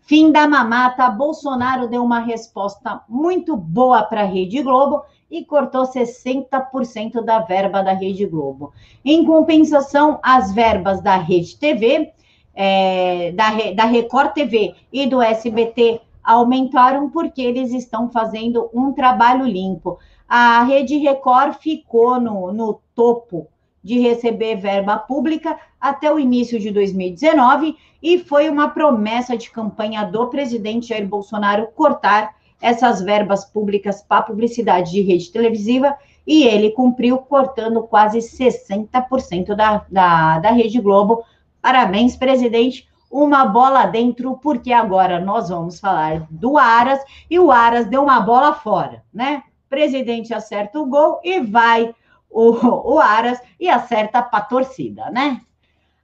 Fim 0.00 0.30
da 0.30 0.46
mamata, 0.46 1.08
Bolsonaro 1.08 1.88
deu 1.88 2.04
uma 2.04 2.18
resposta 2.18 3.02
muito 3.08 3.56
boa 3.56 4.02
para 4.02 4.22
a 4.22 4.26
Rede 4.26 4.62
Globo 4.62 5.02
e 5.30 5.44
cortou 5.44 5.84
60% 5.84 7.24
da 7.24 7.38
verba 7.38 7.82
da 7.82 7.94
Rede 7.94 8.26
Globo. 8.26 8.72
Em 9.02 9.24
compensação, 9.24 10.18
as 10.22 10.52
verbas 10.52 11.00
da 11.00 11.16
Rede 11.16 11.56
TV, 11.56 12.12
é, 12.54 13.32
da, 13.32 13.50
da 13.74 13.84
Record 13.84 14.32
TV 14.34 14.74
e 14.92 15.06
do 15.06 15.22
SBT 15.22 16.02
aumentaram 16.22 17.08
porque 17.08 17.40
eles 17.40 17.72
estão 17.72 18.10
fazendo 18.10 18.68
um 18.74 18.92
trabalho 18.92 19.46
limpo. 19.46 19.98
A 20.34 20.62
Rede 20.62 20.96
Record 20.96 21.56
ficou 21.60 22.18
no, 22.18 22.54
no 22.54 22.80
topo 22.94 23.48
de 23.84 23.98
receber 23.98 24.56
verba 24.56 24.96
pública 24.96 25.58
até 25.78 26.10
o 26.10 26.18
início 26.18 26.58
de 26.58 26.70
2019 26.70 27.76
e 28.02 28.18
foi 28.18 28.48
uma 28.48 28.70
promessa 28.70 29.36
de 29.36 29.50
campanha 29.50 30.04
do 30.04 30.28
presidente 30.28 30.88
Jair 30.88 31.06
Bolsonaro 31.06 31.68
cortar 31.74 32.34
essas 32.62 33.02
verbas 33.02 33.44
públicas 33.44 34.00
para 34.00 34.22
publicidade 34.22 34.92
de 34.92 35.02
rede 35.02 35.30
televisiva 35.30 35.94
e 36.26 36.44
ele 36.44 36.70
cumpriu 36.70 37.18
cortando 37.18 37.82
quase 37.82 38.20
60% 38.20 39.54
da, 39.54 39.84
da, 39.90 40.38
da 40.38 40.50
Rede 40.50 40.80
Globo. 40.80 41.24
Parabéns, 41.60 42.16
presidente. 42.16 42.88
Uma 43.10 43.44
bola 43.44 43.84
dentro, 43.84 44.38
porque 44.38 44.72
agora 44.72 45.20
nós 45.20 45.50
vamos 45.50 45.78
falar 45.78 46.26
do 46.30 46.56
Aras 46.56 47.04
e 47.28 47.38
o 47.38 47.50
Aras 47.50 47.84
deu 47.84 48.02
uma 48.02 48.18
bola 48.20 48.54
fora, 48.54 49.04
né? 49.12 49.42
Presidente 49.72 50.34
acerta 50.34 50.78
o 50.78 50.84
gol 50.84 51.18
e 51.24 51.40
vai 51.40 51.94
o, 52.28 52.92
o 52.92 52.98
Aras 52.98 53.40
e 53.58 53.70
acerta 53.70 54.20
para 54.22 54.40
a 54.40 54.44
torcida, 54.44 55.08
né? 55.08 55.40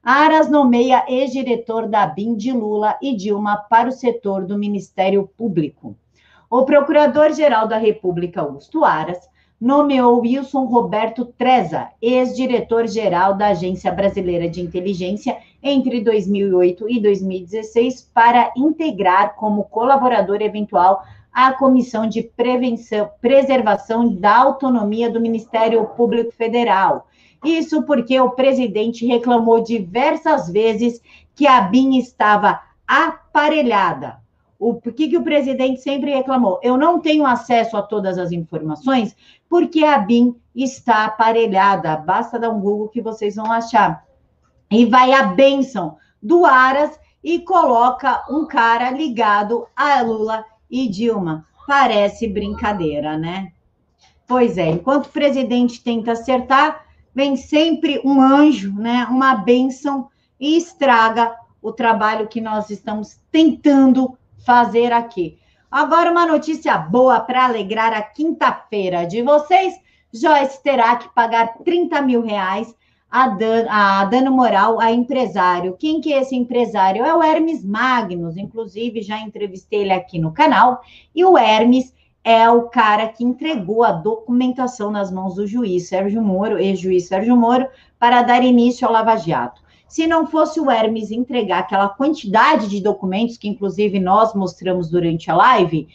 Aras 0.03 0.51
nomeia 0.51 1.05
ex-diretor 1.07 1.87
da 1.87 2.07
BIM 2.07 2.35
de 2.35 2.51
Lula 2.51 2.97
e 3.03 3.15
Dilma 3.15 3.59
para 3.69 3.91
o 3.91 3.93
setor 3.93 4.47
do 4.47 4.57
Ministério 4.57 5.29
Público. 5.37 5.95
O 6.49 6.65
Procurador-Geral 6.65 7.69
da 7.69 7.77
República, 7.77 8.41
Augusto 8.41 8.87
Aras, 8.87 9.29
nomeou 9.61 10.21
Wilson 10.21 10.65
Roberto 10.65 11.27
Treza, 11.27 11.91
ex-diretor-geral 12.01 13.35
da 13.35 13.49
Agência 13.49 13.93
Brasileira 13.93 14.49
de 14.49 14.63
Inteligência 14.63 15.37
entre 15.63 16.01
2008 16.01 16.89
e 16.89 17.03
2016, 17.03 18.11
para 18.15 18.51
integrar 18.57 19.35
como 19.35 19.65
colaborador 19.65 20.41
eventual 20.41 21.03
a 21.39 21.53
Comissão 21.53 22.05
de 22.05 22.21
Prevenção, 22.21 23.09
Preservação 23.21 24.13
da 24.13 24.39
Autonomia 24.39 25.09
do 25.09 25.21
Ministério 25.21 25.87
Público 25.87 26.33
Federal. 26.33 27.07
Isso 27.45 27.85
porque 27.85 28.19
o 28.19 28.31
presidente 28.31 29.07
reclamou 29.07 29.63
diversas 29.63 30.51
vezes 30.51 31.01
que 31.37 31.47
a 31.47 31.61
BIM 31.61 31.97
estava 31.97 32.61
aparelhada. 32.85 34.19
O 34.59 34.81
que, 34.81 35.07
que 35.07 35.17
o 35.17 35.23
presidente 35.23 35.81
sempre 35.81 36.13
reclamou? 36.13 36.59
Eu 36.61 36.77
não 36.77 36.99
tenho 36.99 37.25
acesso 37.25 37.77
a 37.77 37.83
todas 37.83 38.19
as 38.19 38.33
informações 38.33 39.15
porque 39.49 39.85
a 39.85 39.97
BIM 39.97 40.35
está 40.57 41.05
aparelhada. 41.05 41.97
Basta 41.99 42.37
dar 42.37 42.51
um 42.51 42.59
Google 42.61 42.89
que 42.89 43.01
vocês 43.01 43.37
vão 43.37 43.53
achar. 43.53 44.05
E 44.69 44.85
vai 44.85 45.13
a 45.13 45.23
bênção 45.23 45.99
do 46.21 46.45
Aras 46.45 46.99
e 47.23 47.39
coloca 47.39 48.25
um 48.29 48.45
cara 48.45 48.91
ligado 48.91 49.69
a 49.77 50.03
Lula 50.03 50.45
e 50.71 50.89
Dilma. 50.89 51.47
Parece 51.67 52.27
brincadeira, 52.27 53.17
né? 53.17 53.53
Pois 54.27 54.59
é, 54.59 54.69
enquanto 54.69 55.07
o 55.07 55.13
presidente 55.13 55.83
tenta 55.83 56.13
acertar, 56.13 56.85
vem 57.15 57.37
sempre 57.37 58.01
um 58.05 58.21
anjo, 58.21 58.75
né? 58.75 59.07
Uma 59.11 59.35
bênção 59.35 60.09
e 60.39 60.57
estraga 60.57 61.35
o 61.61 61.73
trabalho 61.73 62.29
que 62.29 62.41
nós 62.41 62.71
estamos 62.71 63.19
tentando 63.31 64.17
fazer 64.45 64.93
aqui. 64.93 65.39
Agora, 65.71 66.11
uma 66.11 66.27
notícia 66.27 66.79
boa 66.79 67.21
para 67.21 67.45
alegrar 67.45 67.93
a 67.93 68.01
quinta-feira 68.01 69.05
de 69.05 69.23
vocês. 69.23 69.75
Joyce 70.13 70.63
terá 70.63 70.97
que 70.97 71.09
pagar 71.15 71.59
30 71.59 72.01
mil 72.01 72.23
reais 72.23 72.75
a 73.11 73.29
dano, 73.29 73.69
a 73.71 74.05
dano 74.05 74.31
moral 74.31 74.81
a 74.81 74.93
empresário. 74.93 75.77
Quem 75.79 76.01
que 76.01 76.13
é 76.13 76.21
esse 76.21 76.37
empresário? 76.37 77.05
É 77.05 77.15
o 77.15 77.23
Hermes 77.23 77.65
Magnus, 77.65 78.37
inclusive 78.37 79.03
já 79.03 79.19
entrevistei 79.21 79.81
ele 79.81 79.93
aqui 79.93 80.19
no 80.19 80.33
canal, 80.33 80.81
e 81.15 81.25
o 81.25 81.39
Hermes 81.39 81.95
é 82.23 82.51
o 82.51 82.65
cara 82.65 83.09
que 83.09 83.25
entregou 83.25 83.83
a 83.83 83.93
documentação 83.93 84.91
nas 84.91 85.11
mãos 85.11 85.37
do 85.37 85.47
juiz 85.47 85.89
Sérgio 85.89 86.21
Moro, 86.21 86.59
ex-juiz 86.59 87.09
Sérgio 87.09 87.37
Moro, 87.37 87.67
para 87.99 88.23
dar 88.23 88.45
início 88.45 88.87
ao 88.87 88.93
Lava 88.93 89.17
Jato. 89.17 89.63
Se 89.87 90.07
não 90.07 90.27
fosse 90.27 90.61
o 90.61 90.71
Hermes 90.71 91.11
entregar 91.11 91.61
aquela 91.61 91.89
quantidade 91.89 92.69
de 92.69 92.83
documentos 92.83 93.39
que, 93.39 93.49
inclusive, 93.49 93.99
nós 93.99 94.35
mostramos 94.35 94.91
durante 94.91 95.31
a 95.31 95.35
live, 95.35 95.89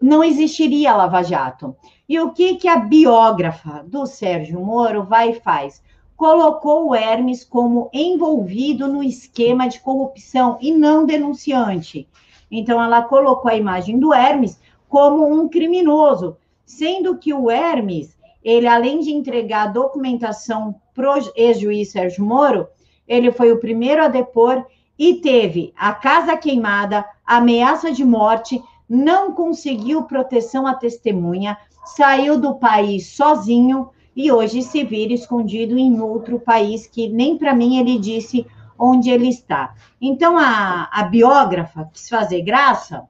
não 0.00 0.22
existiria 0.22 0.94
Lava 0.94 1.24
Jato. 1.24 1.74
E 2.08 2.20
o 2.20 2.30
que, 2.30 2.54
que 2.54 2.68
a 2.68 2.76
biógrafa 2.76 3.84
do 3.84 4.06
Sérgio 4.06 4.64
Moro 4.64 5.02
vai 5.02 5.30
e 5.30 5.40
faz? 5.40 5.82
Colocou 6.16 6.88
o 6.88 6.94
Hermes 6.94 7.44
como 7.44 7.90
envolvido 7.92 8.88
no 8.88 9.02
esquema 9.02 9.68
de 9.68 9.80
corrupção 9.80 10.56
e 10.60 10.72
não 10.72 11.04
denunciante. 11.04 12.08
Então, 12.50 12.82
ela 12.82 13.02
colocou 13.02 13.50
a 13.50 13.56
imagem 13.56 13.98
do 13.98 14.14
Hermes 14.14 14.60
como 14.88 15.26
um 15.26 15.48
criminoso, 15.48 16.36
sendo 16.64 17.18
que 17.18 17.34
o 17.34 17.50
Hermes, 17.50 18.16
ele 18.42 18.66
além 18.66 19.00
de 19.00 19.12
entregar 19.12 19.64
a 19.64 19.72
documentação 19.72 20.76
para 20.94 21.18
o 21.18 21.32
ex-juiz 21.34 21.90
Sérgio 21.90 22.24
Moro, 22.24 22.66
ele 23.06 23.30
foi 23.30 23.52
o 23.52 23.60
primeiro 23.60 24.02
a 24.02 24.08
depor 24.08 24.64
e 24.98 25.14
teve 25.14 25.74
a 25.76 25.92
casa 25.92 26.36
queimada, 26.36 27.04
ameaça 27.26 27.92
de 27.92 28.04
morte, 28.04 28.62
não 28.88 29.32
conseguiu 29.32 30.04
proteção 30.04 30.66
à 30.66 30.74
testemunha, 30.74 31.58
saiu 31.84 32.38
do 32.38 32.54
país 32.54 33.08
sozinho, 33.08 33.90
e 34.16 34.32
hoje 34.32 34.62
se 34.62 34.82
vira 34.82 35.12
escondido 35.12 35.78
em 35.78 36.00
outro 36.00 36.40
país 36.40 36.86
que 36.86 37.06
nem 37.06 37.36
para 37.36 37.54
mim 37.54 37.78
ele 37.78 37.98
disse 37.98 38.46
onde 38.78 39.10
ele 39.10 39.28
está. 39.28 39.74
Então 40.00 40.38
a, 40.38 40.88
a 40.90 41.02
biógrafa 41.04 41.90
quis 41.92 42.08
fazer 42.08 42.40
graça 42.40 43.04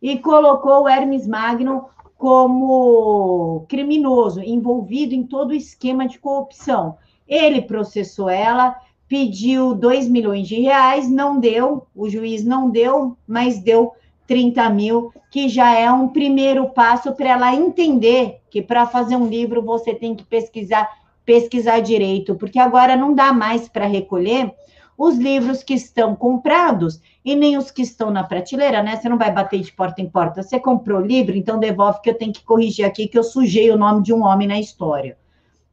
e 0.00 0.16
colocou 0.18 0.88
Hermes 0.88 1.26
Magno 1.26 1.84
como 2.16 3.64
criminoso, 3.68 4.40
envolvido 4.40 5.14
em 5.14 5.22
todo 5.22 5.50
o 5.50 5.54
esquema 5.54 6.08
de 6.08 6.18
corrupção. 6.18 6.96
Ele 7.28 7.62
processou 7.62 8.28
ela, 8.28 8.74
pediu 9.06 9.74
2 9.74 10.08
milhões 10.08 10.48
de 10.48 10.60
reais, 10.60 11.10
não 11.10 11.38
deu, 11.38 11.86
o 11.94 12.08
juiz 12.08 12.44
não 12.44 12.70
deu, 12.70 13.16
mas 13.26 13.60
deu 13.60 13.92
30 14.28 14.68
mil, 14.70 15.10
que 15.30 15.48
já 15.48 15.74
é 15.74 15.90
um 15.90 16.08
primeiro 16.08 16.68
passo 16.68 17.12
para 17.14 17.30
ela 17.30 17.54
entender 17.54 18.42
que 18.50 18.60
para 18.60 18.86
fazer 18.86 19.16
um 19.16 19.26
livro 19.26 19.62
você 19.62 19.94
tem 19.94 20.14
que 20.14 20.22
pesquisar, 20.22 20.86
pesquisar 21.24 21.80
direito, 21.80 22.34
porque 22.34 22.58
agora 22.58 22.94
não 22.94 23.14
dá 23.14 23.32
mais 23.32 23.68
para 23.68 23.86
recolher 23.86 24.54
os 24.98 25.16
livros 25.16 25.62
que 25.62 25.72
estão 25.72 26.14
comprados 26.14 27.00
e 27.24 27.34
nem 27.34 27.56
os 27.56 27.70
que 27.70 27.82
estão 27.82 28.10
na 28.10 28.22
prateleira, 28.22 28.82
né? 28.82 28.96
Você 28.96 29.08
não 29.08 29.16
vai 29.16 29.32
bater 29.32 29.60
de 29.60 29.72
porta 29.72 30.02
em 30.02 30.10
porta. 30.10 30.42
Você 30.42 30.60
comprou 30.60 31.00
o 31.00 31.06
livro, 31.06 31.34
então 31.34 31.58
devolve 31.58 32.02
que 32.02 32.10
eu 32.10 32.14
tenho 32.14 32.32
que 32.32 32.44
corrigir 32.44 32.84
aqui 32.84 33.08
que 33.08 33.18
eu 33.18 33.24
sujei 33.24 33.70
o 33.70 33.78
nome 33.78 34.02
de 34.02 34.12
um 34.12 34.24
homem 34.24 34.46
na 34.46 34.60
história. 34.60 35.16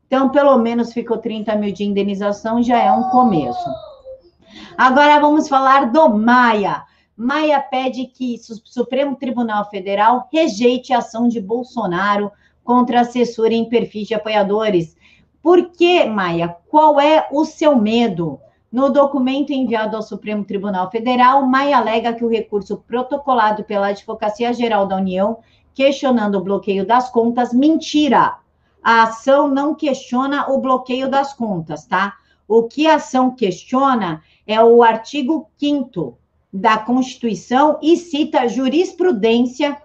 Então, 0.08 0.30
pelo 0.30 0.58
menos 0.60 0.94
ficou 0.94 1.18
30 1.18 1.56
mil 1.56 1.74
de 1.74 1.84
indenização, 1.84 2.64
já 2.64 2.80
é 2.80 2.92
um 2.92 3.10
começo. 3.10 3.70
Agora 4.78 5.20
vamos 5.20 5.50
falar 5.50 5.92
do 5.92 6.10
Maia. 6.10 6.84
Maia 7.18 7.62
pede 7.62 8.08
que 8.08 8.36
o 8.36 8.70
Supremo 8.70 9.16
Tribunal 9.16 9.70
Federal 9.70 10.28
rejeite 10.34 10.92
a 10.92 10.98
ação 10.98 11.30
de 11.30 11.40
Bolsonaro 11.40 12.30
contra 12.62 13.02
assessor 13.02 13.54
em 13.54 13.70
perfis 13.70 14.10
de 14.10 14.14
apoiadores. 14.14 14.98
Por 15.42 15.70
que, 15.70 16.04
Maia? 16.04 16.58
Qual 16.68 17.00
é 17.00 17.26
o 17.32 17.46
seu 17.46 17.78
medo? 17.78 18.38
No 18.70 18.90
documento 18.90 19.54
enviado 19.54 19.96
ao 19.96 20.02
Supremo 20.02 20.44
Tribunal 20.44 20.92
Federal, 20.92 21.46
Maia 21.48 21.78
alega 21.78 22.12
que 22.12 22.26
o 22.26 22.30
recurso 22.30 22.84
protocolado 22.86 23.64
pela 23.64 23.88
Advocacia 23.88 24.52
Geral 24.52 24.86
da 24.86 24.98
União, 24.98 25.38
questionando 25.74 26.36
o 26.36 26.44
bloqueio 26.44 26.86
das 26.86 27.10
contas, 27.10 27.54
mentira. 27.54 28.40
A 28.84 29.04
ação 29.04 29.48
não 29.48 29.74
questiona 29.74 30.52
o 30.52 30.60
bloqueio 30.60 31.10
das 31.10 31.34
contas, 31.34 31.86
tá? 31.86 32.16
O 32.46 32.64
que 32.64 32.88
a 32.88 32.96
ação 32.96 33.32
questiona 33.32 34.22
é 34.46 34.62
o 34.62 34.84
artigo 34.84 35.50
5 35.58 36.18
da 36.56 36.78
Constituição 36.78 37.78
e 37.82 37.98
cita 37.98 38.48
jurisprudência 38.48 39.78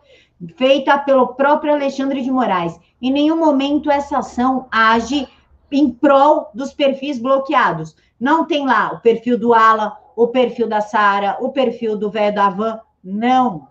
feita 0.57 0.97
pelo 0.99 1.35
próprio 1.35 1.73
Alexandre 1.73 2.23
de 2.23 2.31
Moraes. 2.31 2.79
Em 3.03 3.13
nenhum 3.13 3.37
momento 3.37 3.91
essa 3.91 4.19
ação 4.19 4.69
age 4.71 5.27
em 5.71 5.91
prol 5.91 6.49
dos 6.55 6.73
perfis 6.73 7.19
bloqueados. 7.19 7.97
Não 8.21 8.47
tem 8.47 8.67
lá 8.67 8.93
o 8.93 9.01
perfil 9.01 9.37
do 9.37 9.53
Ala, 9.53 9.97
o 10.15 10.29
perfil 10.29 10.69
da 10.69 10.81
Sara, 10.81 11.39
o 11.41 11.51
perfil 11.51 11.97
do 11.97 12.09
velho 12.09 12.35
da 12.37 12.49
Van. 12.49 12.81
Não. 13.03 13.69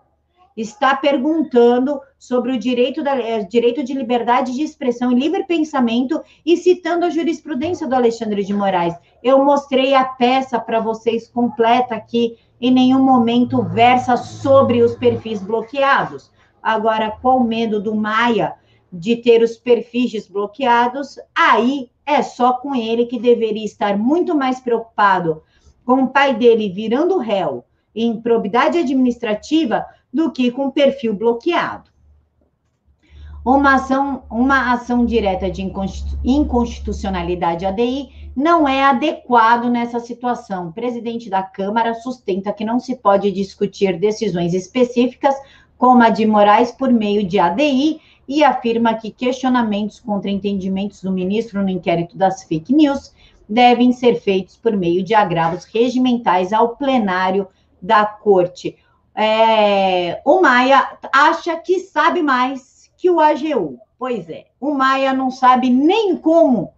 Está 0.54 0.94
perguntando 0.94 2.00
sobre 2.18 2.52
o 2.52 2.58
direito, 2.58 3.02
da, 3.02 3.18
eh, 3.18 3.44
direito 3.44 3.82
de 3.82 3.94
liberdade 3.94 4.54
de 4.54 4.62
expressão 4.62 5.10
e 5.10 5.14
livre 5.14 5.44
pensamento 5.44 6.22
e 6.44 6.54
citando 6.54 7.06
a 7.06 7.10
jurisprudência 7.10 7.86
do 7.86 7.94
Alexandre 7.94 8.44
de 8.44 8.52
Moraes. 8.52 8.94
Eu 9.22 9.42
mostrei 9.42 9.94
a 9.94 10.04
peça 10.04 10.60
para 10.60 10.80
vocês 10.80 11.28
completa 11.28 11.94
aqui, 11.94 12.36
em 12.60 12.70
nenhum 12.70 13.02
momento 13.02 13.62
versa 13.62 14.16
sobre 14.16 14.82
os 14.82 14.94
perfis 14.94 15.42
bloqueados. 15.42 16.30
Agora, 16.62 17.10
qual 17.10 17.38
o 17.38 17.44
medo 17.44 17.80
do 17.80 17.94
Maia 17.94 18.54
de 18.92 19.16
ter 19.16 19.42
os 19.42 19.56
perfis 19.56 20.10
desbloqueados? 20.10 21.18
Aí 21.34 21.90
é 22.04 22.22
só 22.22 22.52
com 22.54 22.74
ele 22.74 23.06
que 23.06 23.18
deveria 23.18 23.64
estar 23.64 23.96
muito 23.96 24.36
mais 24.36 24.60
preocupado 24.60 25.42
com 25.84 26.04
o 26.04 26.08
pai 26.08 26.34
dele 26.34 26.68
virando 26.68 27.18
réu 27.18 27.64
em 27.94 28.10
improbidade 28.10 28.78
administrativa 28.78 29.86
do 30.12 30.30
que 30.30 30.50
com 30.50 30.66
o 30.66 30.72
perfil 30.72 31.14
bloqueado. 31.14 31.90
Uma 33.44 33.76
ação, 33.76 34.24
uma 34.30 34.72
ação 34.72 35.06
direta 35.06 35.50
de 35.50 35.62
inconstitucionalidade 36.22 37.64
ADI 37.64 38.29
não 38.40 38.66
é 38.66 38.82
adequado 38.82 39.68
nessa 39.68 40.00
situação. 40.00 40.68
O 40.68 40.72
presidente 40.72 41.28
da 41.28 41.42
Câmara 41.42 41.92
sustenta 41.92 42.54
que 42.54 42.64
não 42.64 42.80
se 42.80 42.96
pode 42.96 43.30
discutir 43.30 43.98
decisões 43.98 44.54
específicas, 44.54 45.34
como 45.76 46.02
a 46.02 46.08
de 46.08 46.24
Moraes, 46.24 46.72
por 46.72 46.90
meio 46.90 47.22
de 47.22 47.38
ADI, 47.38 48.00
e 48.26 48.42
afirma 48.42 48.94
que 48.94 49.10
questionamentos 49.10 50.00
contra 50.00 50.30
entendimentos 50.30 51.02
do 51.02 51.12
ministro 51.12 51.62
no 51.62 51.68
inquérito 51.68 52.16
das 52.16 52.42
fake 52.44 52.72
news 52.72 53.14
devem 53.46 53.92
ser 53.92 54.14
feitos 54.14 54.56
por 54.56 54.74
meio 54.74 55.02
de 55.02 55.12
agravos 55.12 55.64
regimentais 55.64 56.50
ao 56.50 56.76
plenário 56.76 57.46
da 57.82 58.06
corte. 58.06 58.76
É, 59.14 60.22
o 60.24 60.40
Maia 60.40 60.96
acha 61.12 61.56
que 61.56 61.80
sabe 61.80 62.22
mais 62.22 62.90
que 62.96 63.10
o 63.10 63.20
AGU. 63.20 63.78
Pois 63.98 64.30
é, 64.30 64.46
o 64.58 64.72
Maia 64.72 65.12
não 65.12 65.30
sabe 65.30 65.68
nem 65.68 66.16
como 66.16 66.72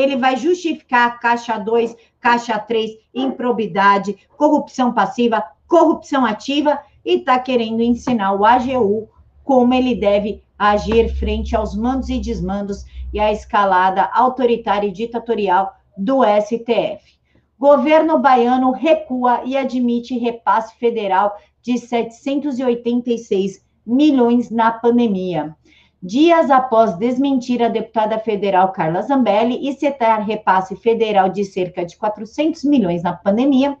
ele 0.00 0.16
vai 0.16 0.36
justificar 0.36 1.18
caixa 1.20 1.58
2, 1.58 1.96
caixa 2.20 2.58
3, 2.58 2.90
improbidade, 3.14 4.16
corrupção 4.36 4.92
passiva, 4.92 5.44
corrupção 5.66 6.24
ativa 6.24 6.78
e 7.04 7.16
está 7.16 7.38
querendo 7.38 7.82
ensinar 7.82 8.34
o 8.34 8.44
AGU 8.44 9.08
como 9.44 9.72
ele 9.72 9.94
deve 9.94 10.42
agir 10.58 11.08
frente 11.16 11.56
aos 11.56 11.74
mandos 11.74 12.08
e 12.08 12.18
desmandos 12.18 12.84
e 13.12 13.20
à 13.20 13.32
escalada 13.32 14.10
autoritária 14.12 14.88
e 14.88 14.92
ditatorial 14.92 15.72
do 15.96 16.20
STF. 16.22 17.18
Governo 17.58 18.18
baiano 18.18 18.70
recua 18.72 19.42
e 19.44 19.56
admite 19.56 20.16
repasse 20.18 20.76
federal 20.76 21.36
de 21.62 21.78
786 21.78 23.64
milhões 23.84 24.50
na 24.50 24.70
pandemia. 24.70 25.56
Dias 26.00 26.48
após 26.48 26.96
desmentir 26.96 27.60
a 27.60 27.68
deputada 27.68 28.18
federal 28.20 28.70
Carla 28.70 29.02
Zambelli 29.02 29.68
e 29.68 29.72
citar 29.72 30.22
repasse 30.22 30.76
federal 30.76 31.28
de 31.28 31.44
cerca 31.44 31.84
de 31.84 31.96
400 31.96 32.62
milhões 32.64 33.02
na 33.02 33.12
pandemia, 33.12 33.76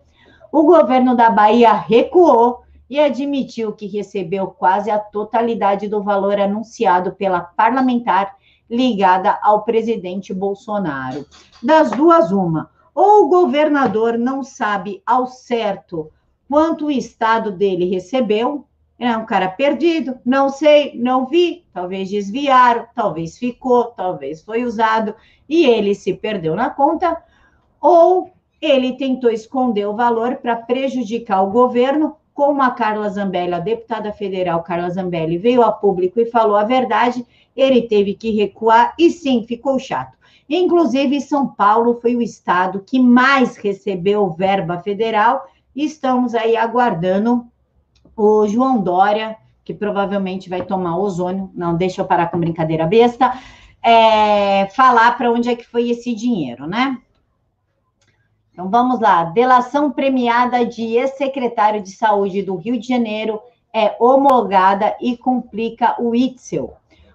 o 0.50 0.64
governo 0.64 1.14
da 1.14 1.30
Bahia 1.30 1.72
recuou 1.72 2.62
e 2.90 2.98
admitiu 2.98 3.72
que 3.72 3.86
recebeu 3.86 4.48
quase 4.48 4.90
a 4.90 4.98
totalidade 4.98 5.86
do 5.86 6.02
valor 6.02 6.40
anunciado 6.40 7.12
pela 7.12 7.40
parlamentar 7.40 8.34
ligada 8.68 9.38
ao 9.42 9.62
presidente 9.62 10.34
Bolsonaro. 10.34 11.24
Das 11.62 11.90
duas, 11.92 12.32
uma. 12.32 12.70
Ou 12.94 13.26
o 13.26 13.28
governador 13.28 14.18
não 14.18 14.42
sabe 14.42 15.02
ao 15.06 15.26
certo 15.26 16.10
quanto 16.48 16.86
o 16.86 16.90
estado 16.90 17.52
dele 17.52 17.88
recebeu, 17.88 18.64
é 18.98 19.16
um 19.16 19.24
cara 19.24 19.48
perdido, 19.48 20.18
não 20.24 20.48
sei, 20.48 20.92
não 20.96 21.26
vi, 21.26 21.64
talvez 21.72 22.10
desviaram, 22.10 22.86
talvez 22.94 23.38
ficou, 23.38 23.84
talvez 23.84 24.42
foi 24.42 24.64
usado 24.64 25.14
e 25.48 25.64
ele 25.64 25.94
se 25.94 26.14
perdeu 26.14 26.56
na 26.56 26.68
conta, 26.68 27.16
ou 27.80 28.32
ele 28.60 28.96
tentou 28.96 29.30
esconder 29.30 29.86
o 29.86 29.94
valor 29.94 30.36
para 30.36 30.56
prejudicar 30.56 31.42
o 31.42 31.50
governo 31.50 32.16
como 32.34 32.60
a 32.62 32.70
Carla 32.70 33.08
Zambelli, 33.08 33.54
a 33.54 33.60
deputada 33.60 34.12
federal 34.12 34.62
Carla 34.62 34.90
Zambelli, 34.90 35.38
veio 35.38 35.62
a 35.62 35.72
público 35.72 36.20
e 36.20 36.26
falou 36.26 36.56
a 36.56 36.64
verdade, 36.64 37.24
ele 37.54 37.82
teve 37.82 38.14
que 38.14 38.30
recuar 38.30 38.94
e 38.98 39.10
sim, 39.10 39.44
ficou 39.46 39.78
chato. 39.78 40.16
Inclusive, 40.48 41.20
São 41.20 41.46
Paulo 41.46 41.98
foi 42.00 42.16
o 42.16 42.22
estado 42.22 42.82
que 42.86 42.98
mais 42.98 43.56
recebeu 43.56 44.30
verba 44.30 44.78
federal. 44.78 45.46
Estamos 45.76 46.34
aí 46.34 46.56
aguardando 46.56 47.46
o 48.18 48.48
João 48.48 48.80
Dória, 48.80 49.36
que 49.64 49.72
provavelmente 49.72 50.50
vai 50.50 50.64
tomar 50.64 50.98
ozônio. 50.98 51.52
Não, 51.54 51.76
deixa 51.76 52.02
eu 52.02 52.04
parar 52.04 52.26
com 52.26 52.40
brincadeira 52.40 52.84
besta. 52.84 53.32
É, 53.80 54.66
falar 54.70 55.16
para 55.16 55.30
onde 55.30 55.48
é 55.48 55.54
que 55.54 55.64
foi 55.64 55.88
esse 55.88 56.12
dinheiro, 56.12 56.66
né? 56.66 56.98
Então 58.52 58.68
vamos 58.68 58.98
lá. 58.98 59.22
Delação 59.22 59.92
premiada 59.92 60.66
de 60.66 60.96
ex-secretário 60.96 61.80
de 61.80 61.92
Saúde 61.92 62.42
do 62.42 62.56
Rio 62.56 62.76
de 62.76 62.88
Janeiro 62.88 63.40
é 63.72 63.94
homologada 64.00 64.96
e 65.00 65.16
complica 65.16 65.94
o 66.02 66.12
Itzel. 66.12 66.74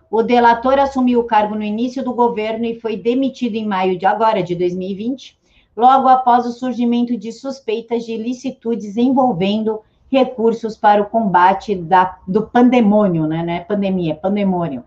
O 0.09 0.23
delator 0.23 0.79
assumiu 0.79 1.19
o 1.19 1.25
cargo 1.25 1.53
no 1.53 1.63
início 1.63 2.01
do 2.01 2.13
governo 2.13 2.63
e 2.63 2.79
foi 2.79 2.95
demitido 2.95 3.55
em 3.55 3.67
maio 3.67 3.97
de 3.97 4.05
agora, 4.05 4.41
de 4.41 4.55
2020, 4.55 5.37
logo 5.75 6.07
após 6.07 6.45
o 6.45 6.53
surgimento 6.53 7.17
de 7.17 7.33
suspeitas 7.33 8.05
de 8.05 8.13
ilicitudes 8.13 8.95
envolvendo 8.95 9.81
recursos 10.13 10.77
para 10.77 11.01
o 11.01 11.09
combate 11.09 11.75
da, 11.75 12.19
do 12.27 12.43
pandemônio, 12.43 13.25
né? 13.25 13.57
É 13.57 13.59
pandemia, 13.61 14.13
é 14.13 14.15
pandemônio. 14.15 14.83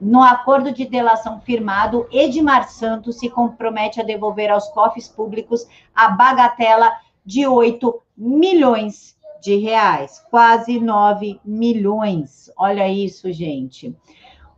No 0.00 0.22
acordo 0.22 0.72
de 0.72 0.86
delação 0.86 1.40
firmado, 1.40 2.06
Edmar 2.10 2.68
Santos 2.68 3.18
se 3.18 3.28
compromete 3.28 4.00
a 4.00 4.04
devolver 4.04 4.50
aos 4.50 4.68
cofres 4.68 5.08
públicos 5.08 5.66
a 5.94 6.08
bagatela 6.08 6.90
de 7.24 7.46
8 7.46 8.02
milhões 8.16 9.16
de 9.42 9.56
reais, 9.56 10.24
quase 10.30 10.80
9 10.80 11.38
milhões. 11.44 12.50
Olha 12.56 12.88
isso, 12.88 13.30
gente. 13.32 13.94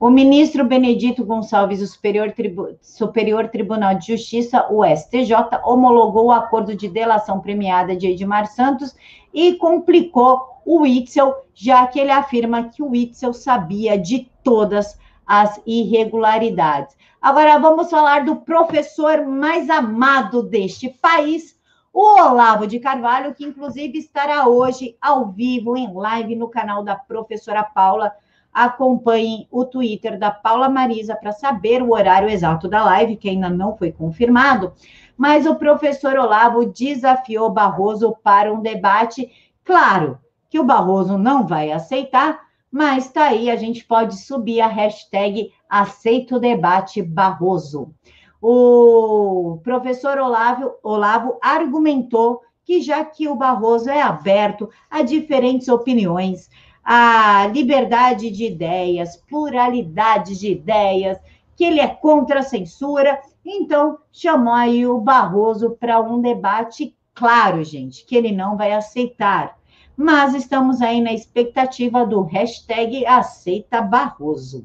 O 0.01 0.11
ministro 0.11 0.65
Benedito 0.65 1.25
Gonçalves, 1.25 1.81
do 1.81 1.87
Superior, 1.89 2.31
Tribu 2.31 2.79
Superior 2.81 3.49
Tribunal 3.49 3.97
de 3.97 4.07
Justiça, 4.07 4.65
o 4.71 4.85
STJ, 4.85 5.35
homologou 5.65 6.27
o 6.27 6.33
acordo 6.33 6.73
de 6.77 6.89
delação 6.89 7.41
premiada 7.41 7.97
de 7.97 8.07
Edmar 8.07 8.47
Santos 8.47 8.95
e 9.35 9.55
complicou 9.55 10.41
o 10.65 10.83
Witzel, 10.83 11.35
já 11.53 11.85
que 11.89 11.99
ele 11.99 12.13
afirma 12.13 12.69
que 12.69 12.81
o 12.81 12.91
Witzel 12.91 13.33
sabia 13.33 13.99
de 13.99 14.31
todas 14.45 14.97
as 15.27 15.61
irregularidades. 15.67 16.97
Agora 17.21 17.59
vamos 17.59 17.91
falar 17.91 18.25
do 18.25 18.37
professor 18.37 19.27
mais 19.27 19.69
amado 19.69 20.45
deste 20.45 20.89
país, 20.89 21.59
o 21.93 22.21
Olavo 22.21 22.69
de 22.69 22.79
Carvalho, 22.79 23.35
que 23.35 23.45
inclusive 23.45 23.99
estará 23.99 24.47
hoje 24.47 24.97
ao 25.01 25.33
vivo, 25.33 25.77
em 25.77 25.93
live, 25.93 26.37
no 26.37 26.49
canal 26.49 26.85
da 26.85 26.95
professora 26.95 27.65
Paula. 27.65 28.13
Acompanhem 28.65 29.47
o 29.53 29.65
Twitter 29.65 30.19
da 30.19 30.33
Paula 30.33 30.69
Marisa 30.69 31.15
para 31.15 31.31
saber 31.31 31.81
o 31.81 31.93
horário 31.93 32.29
exato 32.29 32.67
da 32.67 32.85
live, 32.85 33.17
que 33.17 33.29
ainda 33.29 33.49
não 33.49 33.77
foi 33.77 33.93
confirmado. 33.93 34.73
Mas 35.17 35.47
o 35.47 35.55
professor 35.55 36.17
Olavo 36.19 36.67
desafiou 36.67 37.51
Barroso 37.51 38.17
para 38.23 38.53
um 38.53 38.61
debate. 38.61 39.31
Claro 39.65 40.19
que 40.51 40.59
o 40.59 40.65
Barroso 40.65 41.17
não 41.17 41.47
vai 41.47 41.71
aceitar, 41.71 42.41
mas 42.69 43.07
está 43.07 43.29
aí, 43.29 43.49
a 43.49 43.55
gente 43.55 43.85
pode 43.85 44.17
subir 44.17 44.61
a 44.61 44.67
hashtag 44.67 45.53
Aceito 45.71 46.37
o 46.37 46.41
Debate 46.41 47.01
Barroso. 47.01 47.95
O 48.43 49.61
professor 49.63 50.19
Olavo, 50.19 50.73
Olavo 50.83 51.39
argumentou 51.41 52.41
que 52.65 52.81
já 52.81 53.05
que 53.05 53.29
o 53.29 53.35
Barroso 53.35 53.89
é 53.89 54.03
aberto 54.03 54.69
a 54.91 55.03
diferentes 55.03 55.69
opiniões, 55.69 56.51
a 56.91 57.47
liberdade 57.49 58.31
de 58.31 58.47
ideias, 58.47 59.17
pluralidade 59.29 60.39
de 60.39 60.53
ideias, 60.53 61.19
que 61.55 61.65
ele 61.65 61.81
é 61.81 61.89
contra 61.89 62.41
a 62.41 62.43
censura, 62.43 63.21
então 63.45 63.99
chamou 64.11 64.55
aí 64.55 64.87
o 64.87 64.99
Barroso 64.99 65.77
para 65.79 66.01
um 66.01 66.21
debate 66.21 66.97
claro, 67.15 67.63
gente, 67.63 68.07
que 68.07 68.17
ele 68.17 68.33
não 68.33 68.57
vai 68.57 68.73
aceitar 68.73 69.59
mas 70.01 70.33
estamos 70.33 70.81
aí 70.81 71.01
na 71.01 71.13
expectativa 71.13 72.07
do 72.07 72.23
hashtag 72.23 73.05
Aceita 73.05 73.83
Barroso. 73.83 74.65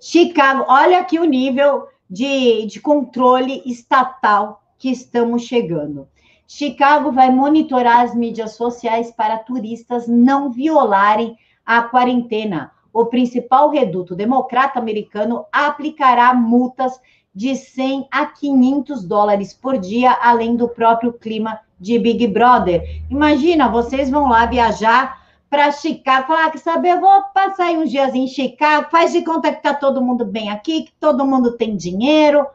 Chicago, 0.00 0.64
olha 0.66 1.00
aqui 1.00 1.18
o 1.18 1.26
nível 1.26 1.88
de, 2.08 2.64
de 2.64 2.80
controle 2.80 3.62
estatal 3.66 4.62
que 4.78 4.90
estamos 4.90 5.42
chegando. 5.42 6.08
Chicago 6.50 7.12
vai 7.12 7.30
monitorar 7.30 8.00
as 8.00 8.14
mídias 8.14 8.52
sociais 8.52 9.10
para 9.10 9.36
turistas 9.36 10.08
não 10.08 10.50
violarem 10.50 11.36
a 11.64 11.82
quarentena. 11.82 12.72
O 12.90 13.04
principal 13.04 13.68
reduto 13.68 14.16
democrata 14.16 14.78
americano 14.78 15.44
aplicará 15.52 16.32
multas 16.32 16.98
de 17.34 17.54
100 17.54 18.08
a 18.10 18.24
500 18.24 19.04
dólares 19.04 19.52
por 19.52 19.76
dia, 19.76 20.16
além 20.22 20.56
do 20.56 20.70
próprio 20.70 21.12
clima 21.12 21.60
de 21.78 21.98
Big 21.98 22.26
Brother. 22.26 22.82
Imagina, 23.10 23.68
vocês 23.68 24.08
vão 24.08 24.26
lá 24.26 24.46
viajar 24.46 25.18
para 25.50 25.70
Chicago, 25.70 26.28
falar 26.28 26.46
ah, 26.46 26.50
que 26.50 26.58
sabe, 26.58 26.88
eu 26.88 26.98
vou 26.98 27.24
passar 27.34 27.66
aí 27.66 27.76
uns 27.76 27.90
dias 27.90 28.14
em 28.14 28.26
Chicago, 28.26 28.88
faz 28.90 29.12
de 29.12 29.22
conta 29.22 29.52
que 29.52 29.62
tá 29.62 29.74
todo 29.74 30.02
mundo 30.02 30.24
bem 30.24 30.50
aqui, 30.50 30.84
que 30.84 30.92
todo 30.98 31.26
mundo 31.26 31.58
tem 31.58 31.76
dinheiro, 31.76 32.46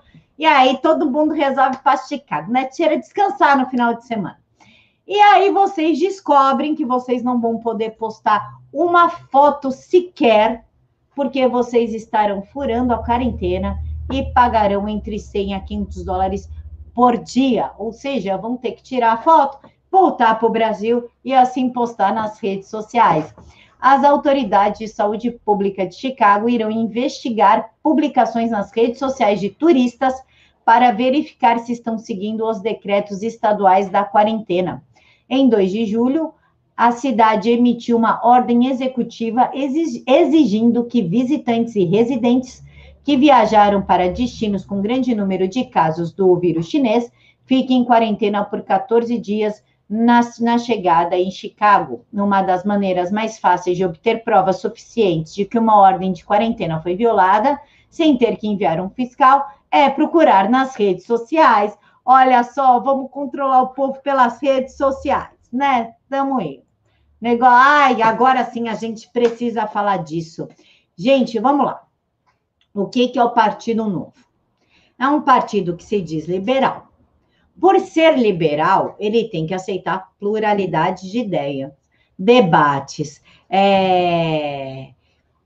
e 0.43 0.45
aí 0.45 0.77
todo 0.79 1.09
mundo 1.09 1.33
resolve 1.33 1.77
para 1.77 1.95
Chicago, 1.95 2.51
né? 2.51 2.65
Tira 2.65 2.97
descansar 2.97 3.57
no 3.57 3.65
final 3.67 3.93
de 3.93 4.05
semana. 4.05 4.37
E 5.07 5.17
aí 5.17 5.49
vocês 5.49 5.97
descobrem 5.97 6.75
que 6.75 6.83
vocês 6.83 7.23
não 7.23 7.39
vão 7.39 7.59
poder 7.59 7.91
postar 7.91 8.57
uma 8.73 9.07
foto 9.07 9.71
sequer, 9.71 10.65
porque 11.15 11.47
vocês 11.47 11.93
estarão 11.93 12.41
furando 12.41 12.93
a 12.93 13.01
quarentena 13.01 13.79
e 14.11 14.33
pagarão 14.33 14.85
entre 14.89 15.17
100 15.17 15.55
a 15.55 15.61
500 15.61 16.03
dólares 16.03 16.49
por 16.93 17.17
dia, 17.17 17.71
ou 17.77 17.93
seja, 17.93 18.35
vão 18.35 18.57
ter 18.57 18.73
que 18.73 18.83
tirar 18.83 19.13
a 19.13 19.21
foto, 19.21 19.65
voltar 19.89 20.37
para 20.37 20.45
o 20.49 20.51
Brasil 20.51 21.09
e 21.23 21.33
assim 21.33 21.69
postar 21.69 22.13
nas 22.13 22.37
redes 22.37 22.67
sociais. 22.67 23.33
As 23.79 24.03
autoridades 24.03 24.79
de 24.79 24.87
saúde 24.89 25.31
pública 25.31 25.87
de 25.87 25.95
Chicago 25.95 26.49
irão 26.49 26.69
investigar 26.69 27.69
publicações 27.81 28.51
nas 28.51 28.73
redes 28.73 28.99
sociais 28.99 29.39
de 29.39 29.49
turistas 29.49 30.21
para 30.65 30.91
verificar 30.91 31.59
se 31.59 31.73
estão 31.73 31.97
seguindo 31.97 32.47
os 32.47 32.61
decretos 32.61 33.21
estaduais 33.21 33.89
da 33.89 34.03
quarentena. 34.03 34.83
Em 35.29 35.47
2 35.49 35.71
de 35.71 35.85
julho, 35.85 36.33
a 36.75 36.91
cidade 36.91 37.49
emitiu 37.49 37.97
uma 37.97 38.19
ordem 38.25 38.67
executiva 38.67 39.51
exigindo 39.53 40.85
que 40.85 41.01
visitantes 41.01 41.75
e 41.75 41.85
residentes 41.85 42.63
que 43.03 43.17
viajaram 43.17 43.81
para 43.81 44.09
destinos 44.09 44.65
com 44.65 44.81
grande 44.81 45.13
número 45.13 45.47
de 45.47 45.65
casos 45.65 46.11
do 46.11 46.35
vírus 46.37 46.67
chinês 46.67 47.11
fiquem 47.45 47.81
em 47.81 47.85
quarentena 47.85 48.43
por 48.43 48.61
14 48.61 49.17
dias 49.19 49.63
na, 49.89 50.21
na, 50.39 50.57
chegada 50.57 51.17
em 51.17 51.29
Chicago. 51.29 52.05
Uma 52.11 52.41
das 52.41 52.63
maneiras 52.63 53.11
mais 53.11 53.37
fáceis 53.37 53.77
de 53.77 53.85
obter 53.85 54.23
provas 54.23 54.57
suficientes 54.57 55.35
de 55.35 55.45
que 55.45 55.59
uma 55.59 55.79
ordem 55.79 56.11
de 56.11 56.25
quarentena 56.25 56.81
foi 56.81 56.95
violada, 56.95 57.59
sem 57.89 58.17
ter 58.17 58.37
que 58.37 58.47
enviar 58.47 58.79
um 58.79 58.89
fiscal, 58.89 59.45
é 59.73 59.89
procurar 59.89 60.47
nas 60.51 60.75
redes 60.75 61.03
sociais. 61.07 61.75
Olha 62.05 62.43
só, 62.43 62.79
vamos 62.79 63.09
controlar 63.09 63.63
o 63.63 63.69
povo 63.69 63.99
pelas 64.03 64.39
redes 64.39 64.77
sociais, 64.77 65.31
né? 65.51 65.95
Tamo 66.07 66.39
aí. 66.39 66.61
Negócio, 67.19 67.55
ai, 67.55 68.01
agora 68.03 68.45
sim 68.45 68.69
a 68.69 68.75
gente 68.75 69.09
precisa 69.09 69.65
falar 69.65 69.97
disso. 69.97 70.47
Gente, 70.95 71.39
vamos 71.39 71.65
lá. 71.65 71.81
O 72.71 72.85
que, 72.85 73.07
que 73.07 73.17
é 73.17 73.23
o 73.23 73.31
Partido 73.31 73.87
Novo? 73.87 74.13
É 74.99 75.07
um 75.07 75.21
partido 75.21 75.75
que 75.75 75.83
se 75.83 75.99
diz 75.99 76.27
liberal. 76.27 76.89
Por 77.59 77.79
ser 77.79 78.15
liberal, 78.17 78.95
ele 78.99 79.27
tem 79.29 79.47
que 79.47 79.55
aceitar 79.55 80.11
pluralidade 80.19 81.09
de 81.09 81.19
ideias, 81.19 81.71
debates, 82.17 83.23
é, 83.49 84.89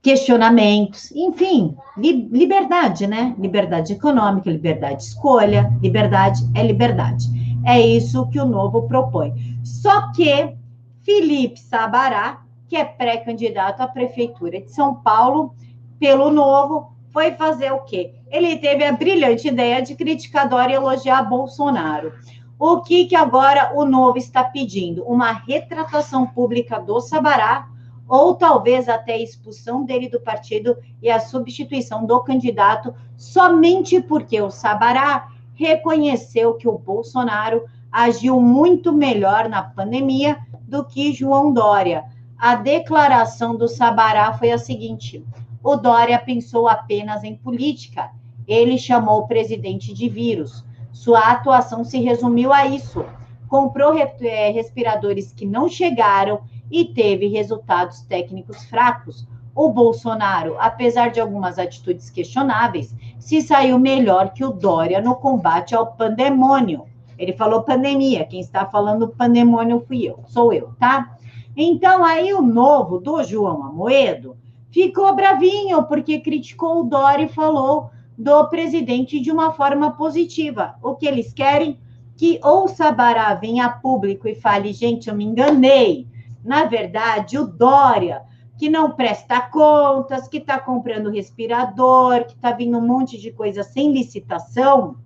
questionamentos, 0.02 1.10
enfim, 1.12 1.76
li, 1.96 2.28
liberdade, 2.30 3.06
né? 3.06 3.34
Liberdade 3.38 3.92
econômica, 3.92 4.50
liberdade 4.50 4.98
de 4.98 5.02
escolha, 5.04 5.72
liberdade 5.82 6.40
é 6.54 6.62
liberdade. 6.62 7.26
É 7.66 7.80
isso 7.80 8.28
que 8.28 8.38
o 8.38 8.46
Novo 8.46 8.86
propõe. 8.86 9.32
Só 9.64 10.12
que 10.12 10.54
Felipe 11.02 11.58
Sabará, 11.58 12.42
que 12.68 12.76
é 12.76 12.84
pré-candidato 12.84 13.80
à 13.80 13.88
prefeitura 13.88 14.60
de 14.60 14.70
São 14.70 14.94
Paulo 14.94 15.54
pelo 15.98 16.30
Novo, 16.30 16.92
foi 17.10 17.32
fazer 17.32 17.72
o 17.72 17.80
quê? 17.80 18.14
Ele 18.30 18.58
teve 18.58 18.84
a 18.84 18.92
brilhante 18.92 19.48
ideia 19.48 19.82
de 19.82 19.94
criticar 19.94 20.48
e 20.70 20.74
elogiar 20.74 21.22
Bolsonaro. 21.22 22.12
O 22.58 22.82
que, 22.82 23.06
que 23.06 23.16
agora 23.16 23.72
o 23.74 23.84
Novo 23.84 24.18
está 24.18 24.44
pedindo? 24.44 25.04
Uma 25.04 25.32
retratação 25.32 26.26
pública 26.26 26.78
do 26.80 27.00
Sabará, 27.00 27.68
ou 28.08 28.34
talvez 28.34 28.88
até 28.88 29.12
a 29.12 29.18
expulsão 29.18 29.84
dele 29.84 30.08
do 30.08 30.20
partido 30.20 30.76
e 31.02 31.10
a 31.10 31.20
substituição 31.20 32.06
do 32.06 32.20
candidato, 32.20 32.94
somente 33.16 34.00
porque 34.00 34.40
o 34.40 34.50
Sabará 34.50 35.28
reconheceu 35.54 36.54
que 36.54 36.66
o 36.66 36.78
Bolsonaro 36.78 37.64
agiu 37.92 38.40
muito 38.40 38.92
melhor 38.92 39.48
na 39.48 39.62
pandemia 39.62 40.38
do 40.62 40.84
que 40.84 41.12
João 41.12 41.52
Dória. 41.52 42.04
A 42.38 42.54
declaração 42.54 43.56
do 43.56 43.68
Sabará 43.68 44.32
foi 44.32 44.52
a 44.52 44.58
seguinte: 44.58 45.24
o 45.62 45.76
Dória 45.76 46.18
pensou 46.18 46.68
apenas 46.68 47.24
em 47.24 47.36
política. 47.36 48.10
Ele 48.46 48.78
chamou 48.78 49.20
o 49.20 49.26
presidente 49.26 49.92
de 49.92 50.08
vírus. 50.08 50.64
Sua 50.92 51.30
atuação 51.30 51.84
se 51.84 52.00
resumiu 52.00 52.52
a 52.52 52.66
isso. 52.66 53.04
Comprou 53.48 53.94
é, 53.94 54.50
respiradores 54.50 55.32
que 55.32 55.44
não 55.44 55.68
chegaram 55.68 56.40
e 56.70 56.84
teve 56.84 57.28
resultados 57.28 58.00
técnicos 58.02 58.64
fracos. 58.64 59.26
O 59.54 59.70
Bolsonaro, 59.70 60.56
apesar 60.58 61.10
de 61.10 61.20
algumas 61.20 61.58
atitudes 61.58 62.10
questionáveis, 62.10 62.94
se 63.18 63.42
saiu 63.42 63.78
melhor 63.78 64.32
que 64.32 64.44
o 64.44 64.52
Dória 64.52 65.00
no 65.00 65.16
combate 65.16 65.74
ao 65.74 65.94
pandemônio. 65.94 66.84
Ele 67.18 67.32
falou 67.32 67.62
pandemia, 67.62 68.24
quem 68.24 68.40
está 68.40 68.64
falando 68.66 69.08
pandemônio 69.08 69.84
fui 69.86 70.04
eu, 70.04 70.20
sou 70.26 70.52
eu, 70.52 70.72
tá? 70.78 71.16
Então, 71.56 72.04
aí 72.04 72.32
o 72.32 72.40
novo 72.40 73.00
do 73.00 73.22
João 73.24 73.64
Amoedo 73.64 74.36
ficou 74.70 75.14
bravinho 75.14 75.82
porque 75.84 76.20
criticou 76.20 76.80
o 76.80 76.84
Dória 76.84 77.24
e 77.24 77.28
falou 77.28 77.90
do 78.16 78.48
presidente 78.48 79.20
de 79.20 79.30
uma 79.30 79.52
forma 79.52 79.92
positiva. 79.92 80.74
O 80.82 80.94
que 80.94 81.06
eles 81.06 81.32
querem? 81.32 81.78
Que 82.16 82.40
ou 82.42 82.66
Sabará 82.66 83.32
venha 83.34 83.66
a 83.66 83.70
público 83.70 84.26
e 84.26 84.34
fale, 84.34 84.72
gente, 84.72 85.08
eu 85.08 85.14
me 85.14 85.24
enganei. 85.24 86.07
Na 86.44 86.64
verdade, 86.64 87.38
o 87.38 87.46
Dória, 87.46 88.22
que 88.58 88.68
não 88.68 88.92
presta 88.92 89.40
contas, 89.40 90.26
que 90.28 90.38
está 90.38 90.58
comprando 90.58 91.10
respirador, 91.10 92.24
que 92.24 92.34
está 92.34 92.52
vindo 92.52 92.78
um 92.78 92.86
monte 92.86 93.18
de 93.18 93.30
coisa 93.30 93.62
sem 93.62 93.92
licitação, 93.92 94.96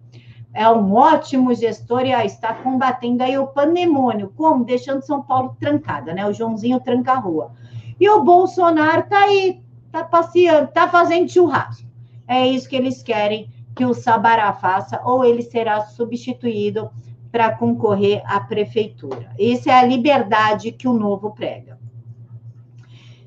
é 0.54 0.68
um 0.68 0.94
ótimo 0.94 1.54
gestor 1.54 2.02
e 2.04 2.14
ó, 2.14 2.20
está 2.20 2.52
combatendo 2.54 3.22
aí 3.22 3.38
o 3.38 3.46
pandemônio, 3.46 4.32
como? 4.36 4.64
Deixando 4.64 5.02
São 5.02 5.22
Paulo 5.22 5.56
trancada, 5.58 6.12
né? 6.12 6.26
O 6.26 6.32
Joãozinho 6.32 6.80
tranca 6.80 7.12
a 7.12 7.18
rua. 7.18 7.52
E 7.98 8.08
o 8.08 8.22
Bolsonaro 8.22 9.00
está 9.00 9.20
aí, 9.20 9.62
está 9.86 10.04
passeando, 10.04 10.64
está 10.64 10.88
fazendo 10.88 11.30
churrasco. 11.30 11.88
É 12.28 12.46
isso 12.46 12.68
que 12.68 12.76
eles 12.76 13.02
querem 13.02 13.50
que 13.74 13.84
o 13.84 13.94
Sabará 13.94 14.52
faça, 14.52 15.00
ou 15.04 15.24
ele 15.24 15.42
será 15.42 15.80
substituído 15.80 16.90
para 17.32 17.56
concorrer 17.56 18.22
à 18.26 18.38
prefeitura. 18.38 19.30
Essa 19.40 19.72
é 19.72 19.74
a 19.74 19.86
liberdade 19.86 20.70
que 20.70 20.86
o 20.86 20.92
novo 20.92 21.30
prega. 21.32 21.80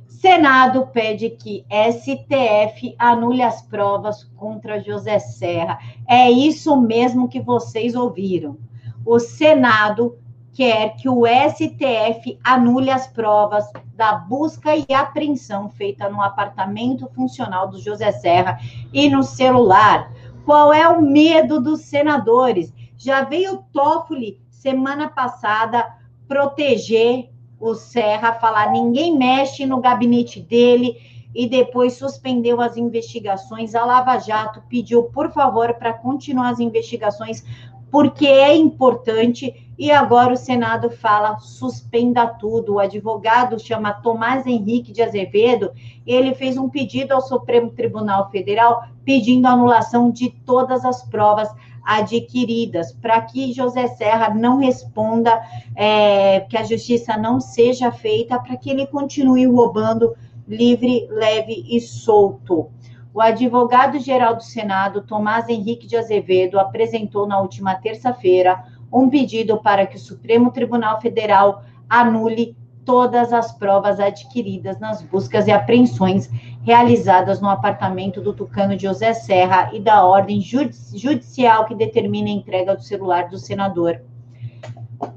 Senado 0.08 0.88
pede 0.88 1.32
que 1.32 1.66
STF 1.70 2.96
anule 2.98 3.42
as 3.42 3.62
provas 3.62 4.24
contra 4.36 4.82
José 4.82 5.20
Serra. 5.20 5.78
É 6.08 6.32
isso 6.32 6.80
mesmo 6.80 7.28
que 7.28 7.42
vocês 7.42 7.96
ouviram. 7.96 8.58
O 9.06 9.20
Senado 9.20 10.18
quer 10.54 10.96
que 10.96 11.10
o 11.10 11.26
STF 11.28 12.40
anule 12.44 12.90
as 12.90 13.08
provas 13.08 13.66
da 13.94 14.14
busca 14.16 14.76
e 14.76 14.86
apreensão 14.94 15.70
feita 15.70 16.10
no 16.10 16.22
apartamento 16.22 17.08
funcional 17.14 17.68
do 17.68 17.80
José 17.80 18.12
Serra 18.14 18.58
e 18.94 19.10
no 19.10 19.22
celular. 19.22 20.12
Qual 20.46 20.74
é 20.74 20.88
o 20.88 21.02
medo 21.02 21.60
dos 21.60 21.82
senadores? 21.82 22.74
Já 23.06 23.24
veio 23.24 23.54
o 23.54 23.58
Toffoli 23.72 24.42
semana 24.50 25.08
passada 25.08 25.96
proteger 26.28 27.30
o 27.60 27.76
Serra, 27.76 28.34
falar 28.34 28.72
ninguém 28.72 29.16
mexe 29.16 29.64
no 29.64 29.80
gabinete 29.80 30.42
dele 30.42 30.98
e 31.36 31.48
depois 31.48 31.94
suspendeu 31.94 32.60
as 32.60 32.78
investigações. 32.78 33.76
A 33.76 33.86
Lava 33.86 34.18
Jato 34.18 34.64
pediu, 34.68 35.04
por 35.04 35.32
favor, 35.32 35.76
para 35.76 35.94
continuar 35.94 36.50
as 36.50 36.60
investigações, 36.60 37.46
porque 37.92 38.26
é 38.26 38.56
importante. 38.56 39.54
E 39.78 39.92
agora 39.92 40.34
o 40.34 40.38
Senado 40.38 40.90
fala 40.90 41.38
suspenda 41.38 42.26
tudo. 42.26 42.74
O 42.74 42.80
advogado 42.80 43.60
chama 43.60 43.94
Tomás 43.94 44.48
Henrique 44.48 44.92
de 44.92 45.04
Azevedo. 45.04 45.72
Ele 46.08 46.34
fez 46.34 46.58
um 46.58 46.70
pedido 46.70 47.14
ao 47.14 47.22
Supremo 47.22 47.70
Tribunal 47.70 48.32
Federal 48.32 48.84
pedindo 49.04 49.48
anulação 49.48 50.10
de 50.10 50.32
todas 50.32 50.84
as 50.84 51.04
provas 51.04 51.54
adquiridas, 51.86 52.92
para 52.92 53.22
que 53.22 53.54
José 53.54 53.88
Serra 53.88 54.34
não 54.34 54.58
responda, 54.58 55.42
é, 55.76 56.42
que 56.42 56.58
a 56.58 56.64
justiça 56.64 57.16
não 57.16 57.40
seja 57.40 57.92
feita, 57.92 58.40
para 58.40 58.58
que 58.58 58.70
ele 58.70 58.88
continue 58.88 59.46
roubando 59.46 60.16
livre, 60.48 61.08
leve 61.10 61.66
e 61.70 61.80
solto. 61.80 62.70
O 63.14 63.22
advogado-geral 63.22 64.36
do 64.36 64.44
Senado, 64.44 65.04
Tomás 65.04 65.48
Henrique 65.48 65.88
de 65.88 65.96
Azevedo, 65.96 66.60
apresentou 66.60 67.26
na 67.26 67.40
última 67.40 67.76
terça-feira 67.76 68.66
um 68.92 69.10
pedido 69.10 69.62
para 69.62 69.86
que 69.86 69.96
o 69.96 70.00
Supremo 70.00 70.52
Tribunal 70.52 71.00
Federal 71.00 71.64
anule 71.90 72.58
todas 72.86 73.34
as 73.34 73.52
provas 73.52 74.00
adquiridas 74.00 74.80
nas 74.80 75.02
buscas 75.02 75.48
e 75.48 75.52
apreensões 75.52 76.30
realizadas 76.62 77.42
no 77.42 77.50
apartamento 77.50 78.22
do 78.22 78.32
tucano 78.32 78.80
José 78.80 79.14
Serra 79.14 79.72
e 79.74 79.80
da 79.80 80.06
ordem 80.06 80.40
judicial 80.40 81.66
que 81.66 81.76
determina 81.76 82.30
a 82.30 82.34
entrega 82.34 82.76
do 82.76 82.84
celular 82.84 83.28
do 83.28 83.38
senador. 83.38 84.02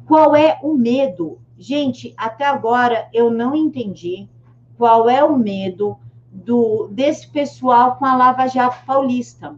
Qual 0.06 0.34
é 0.34 0.58
o 0.62 0.74
medo? 0.74 1.38
Gente, 1.58 2.14
até 2.16 2.44
agora 2.44 3.08
eu 3.12 3.30
não 3.30 3.54
entendi 3.54 4.28
qual 4.76 5.08
é 5.08 5.22
o 5.22 5.36
medo 5.36 5.98
do 6.30 6.88
desse 6.88 7.28
pessoal 7.28 7.96
com 7.96 8.04
a 8.04 8.16
Lava 8.16 8.46
Jato 8.46 8.84
Paulista. 8.86 9.54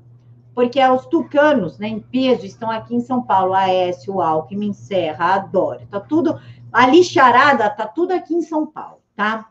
Porque 0.54 0.84
os 0.84 1.06
tucanos, 1.06 1.78
né, 1.78 1.88
em 1.88 2.00
peso, 2.00 2.44
estão 2.44 2.70
aqui 2.70 2.94
em 2.94 3.00
São 3.00 3.22
Paulo, 3.22 3.54
Aécio, 3.54 4.20
Alckmin, 4.20 4.72
Serra, 4.72 5.34
a 5.34 5.38
Dória, 5.38 5.86
tá 5.88 6.00
tudo 6.00 6.38
a 6.72 6.86
lixarada 6.86 7.66
está 7.66 7.86
tudo 7.86 8.12
aqui 8.12 8.34
em 8.34 8.42
São 8.42 8.66
Paulo, 8.66 9.00
tá? 9.16 9.46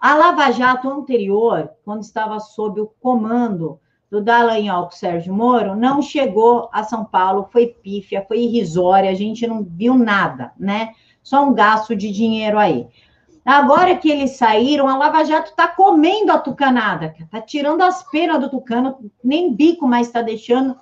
A 0.00 0.14
Lava 0.14 0.50
Jato 0.50 0.88
anterior, 0.88 1.70
quando 1.84 2.02
estava 2.02 2.40
sob 2.40 2.80
o 2.80 2.90
comando 3.00 3.78
do 4.10 4.22
Dallagnol 4.22 4.90
Sérgio 4.90 5.34
Moro, 5.34 5.76
não 5.76 6.00
chegou 6.00 6.70
a 6.72 6.82
São 6.82 7.04
Paulo, 7.04 7.48
foi 7.52 7.66
pífia, 7.66 8.24
foi 8.26 8.40
irrisória, 8.40 9.10
a 9.10 9.14
gente 9.14 9.46
não 9.46 9.62
viu 9.62 9.94
nada, 9.94 10.52
né? 10.58 10.94
Só 11.22 11.44
um 11.44 11.52
gasto 11.52 11.94
de 11.94 12.10
dinheiro 12.10 12.58
aí. 12.58 12.88
Agora 13.44 13.96
que 13.96 14.10
eles 14.10 14.32
saíram, 14.32 14.88
a 14.88 14.96
Lava 14.96 15.24
Jato 15.24 15.50
está 15.50 15.68
comendo 15.68 16.32
a 16.32 16.38
tucanada, 16.38 17.14
está 17.18 17.40
tirando 17.40 17.82
as 17.82 18.02
penas 18.10 18.40
do 18.40 18.50
tucano, 18.50 19.10
nem 19.22 19.54
bico 19.54 19.86
mais 19.86 20.06
está 20.06 20.22
deixando. 20.22 20.76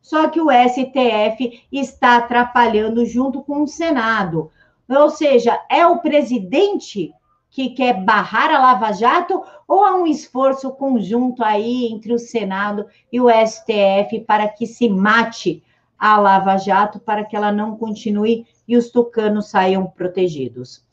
Só 0.00 0.28
que 0.28 0.40
o 0.40 0.48
STF 0.50 1.66
está 1.70 2.16
atrapalhando 2.16 3.04
junto 3.06 3.42
com 3.42 3.62
o 3.62 3.68
Senado. 3.68 4.50
Ou 4.96 5.10
seja, 5.10 5.60
é 5.68 5.86
o 5.86 5.98
presidente 5.98 7.12
que 7.50 7.70
quer 7.70 8.02
barrar 8.02 8.50
a 8.50 8.58
Lava 8.58 8.92
Jato 8.92 9.42
ou 9.68 9.84
há 9.84 9.94
um 9.94 10.06
esforço 10.06 10.70
conjunto 10.70 11.44
aí 11.44 11.86
entre 11.92 12.12
o 12.12 12.18
Senado 12.18 12.86
e 13.12 13.20
o 13.20 13.28
STF 13.28 14.20
para 14.26 14.48
que 14.48 14.66
se 14.66 14.88
mate 14.88 15.62
a 15.98 16.18
Lava 16.18 16.56
Jato, 16.56 16.98
para 16.98 17.24
que 17.24 17.36
ela 17.36 17.52
não 17.52 17.76
continue 17.76 18.46
e 18.66 18.76
os 18.76 18.90
tucanos 18.90 19.50
saiam 19.50 19.86
protegidos? 19.86 20.84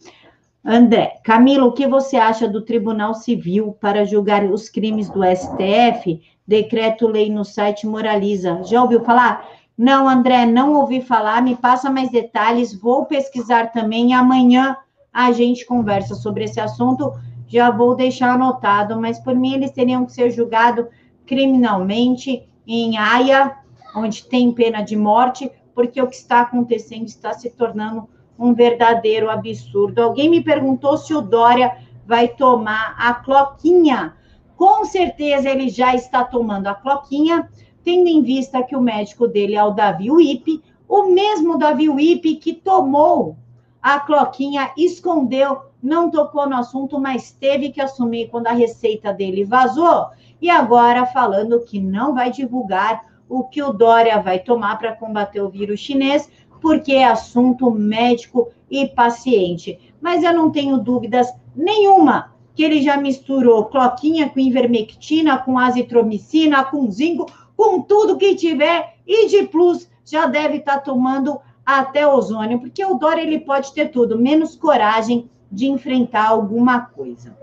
André, 0.63 1.19
Camilo, 1.23 1.67
o 1.67 1.71
que 1.71 1.88
você 1.88 2.17
acha 2.17 2.47
do 2.47 2.62
Tribunal 2.62 3.13
Civil 3.13 3.75
para 3.79 4.05
julgar 4.05 4.43
os 4.43 4.69
crimes 4.69 5.09
do 5.09 5.21
STF? 5.23 6.21
Decreto-lei 6.45 7.29
no 7.29 7.45
site 7.45 7.88
moraliza. 7.88 8.62
Já 8.63 8.81
ouviu 8.81 9.03
falar? 9.03 9.47
Não, 9.79 10.09
André, 10.09 10.45
não 10.45 10.73
ouvi 10.73 10.99
falar, 10.99 11.41
me 11.41 11.55
passa 11.55 11.89
mais 11.89 12.11
detalhes, 12.11 12.77
vou 12.77 13.05
pesquisar 13.05 13.71
também 13.71 14.13
amanhã 14.13 14.75
a 15.13 15.31
gente 15.31 15.65
conversa 15.65 16.15
sobre 16.15 16.43
esse 16.43 16.59
assunto. 16.59 17.13
Já 17.47 17.71
vou 17.71 17.95
deixar 17.95 18.33
anotado, 18.33 18.99
mas 18.99 19.21
por 19.21 19.33
mim 19.33 19.53
eles 19.53 19.71
teriam 19.71 20.05
que 20.05 20.11
ser 20.11 20.31
julgados 20.31 20.85
criminalmente 21.25 22.45
em 22.67 22.97
Haia, 22.97 23.55
onde 23.95 24.25
tem 24.25 24.51
pena 24.51 24.81
de 24.81 24.97
morte, 24.97 25.49
porque 25.73 26.01
o 26.01 26.07
que 26.07 26.15
está 26.17 26.41
acontecendo 26.41 27.07
está 27.07 27.31
se 27.31 27.49
tornando 27.49 28.09
um 28.37 28.53
verdadeiro 28.53 29.29
absurdo. 29.29 30.03
Alguém 30.03 30.29
me 30.29 30.43
perguntou 30.43 30.97
se 30.97 31.13
o 31.13 31.21
Dória 31.21 31.77
vai 32.05 32.27
tomar 32.27 32.95
a 32.97 33.13
cloquinha. 33.13 34.13
Com 34.57 34.83
certeza 34.83 35.49
ele 35.49 35.69
já 35.69 35.95
está 35.95 36.25
tomando 36.25 36.67
a 36.67 36.75
cloquinha 36.75 37.47
tendo 37.89 38.08
em 38.08 38.21
vista 38.21 38.62
que 38.62 38.75
o 38.75 38.82
médico 38.82 39.28
dele 39.28 39.56
é 39.56 39.63
o 39.63 39.71
Davi 39.71 40.12
Wipe, 40.12 40.62
o 40.88 41.08
mesmo 41.08 41.58
Davi 41.58 41.89
Wipe 41.89 42.36
que 42.36 42.54
tomou 42.54 43.36
a 43.82 43.99
cloquinha, 43.99 44.71
escondeu, 44.78 45.58
não 45.82 46.12
tocou 46.12 46.47
no 46.47 46.58
assunto, 46.58 46.99
mas 46.99 47.32
teve 47.32 47.71
que 47.71 47.82
assumir 47.82 48.30
quando 48.30 48.45
a 48.45 48.52
receita 48.52 49.12
dele 49.12 49.43
vazou. 49.43 50.06
E 50.39 50.52
agora 50.52 51.08
falando 51.08 51.62
que 51.62 51.80
não 51.80 52.13
vai 52.13 52.30
divulgar 52.30 53.04
o 53.28 53.43
que 53.45 53.63
o 53.63 53.73
Dória 53.73 54.21
vai 54.21 54.38
tomar 54.38 54.78
para 54.78 54.95
combater 54.95 55.41
o 55.41 55.49
vírus 55.49 55.80
chinês, 55.80 56.30
porque 56.62 56.91
é 56.91 57.06
assunto 57.06 57.71
médico 57.71 58.49
e 58.69 58.86
paciente. 58.86 59.80
Mas 59.99 60.23
eu 60.23 60.34
não 60.34 60.52
tenho 60.52 60.78
dúvidas 60.78 61.34
nenhuma 61.56 62.36
que 62.54 62.63
ele 62.63 62.84
já 62.84 62.97
misturou 62.97 63.65
cloquinha 63.65 64.30
com 64.30 64.39
ivermectina, 64.39 65.39
com 65.39 65.58
azitromicina, 65.58 66.63
com 66.65 66.91
zinco, 66.91 67.25
com 67.60 67.82
tudo 67.82 68.17
que 68.17 68.36
tiver 68.36 68.95
e 69.06 69.28
de 69.28 69.45
plus 69.45 69.89
já 70.06 70.26
deve 70.28 70.60
estar 70.60 70.76
tá 70.76 70.80
tomando 70.80 71.41
até 71.65 72.08
ozônio, 72.08 72.58
porque 72.58 72.86
o 72.86 72.93
Dória 72.93 73.22
ele 73.22 73.41
pode 73.41 73.74
ter 73.74 73.89
tudo, 73.89 74.17
menos 74.17 74.56
coragem 74.56 75.30
de 75.52 75.67
enfrentar 75.67 76.30
alguma 76.30 76.86
coisa. 76.86 77.38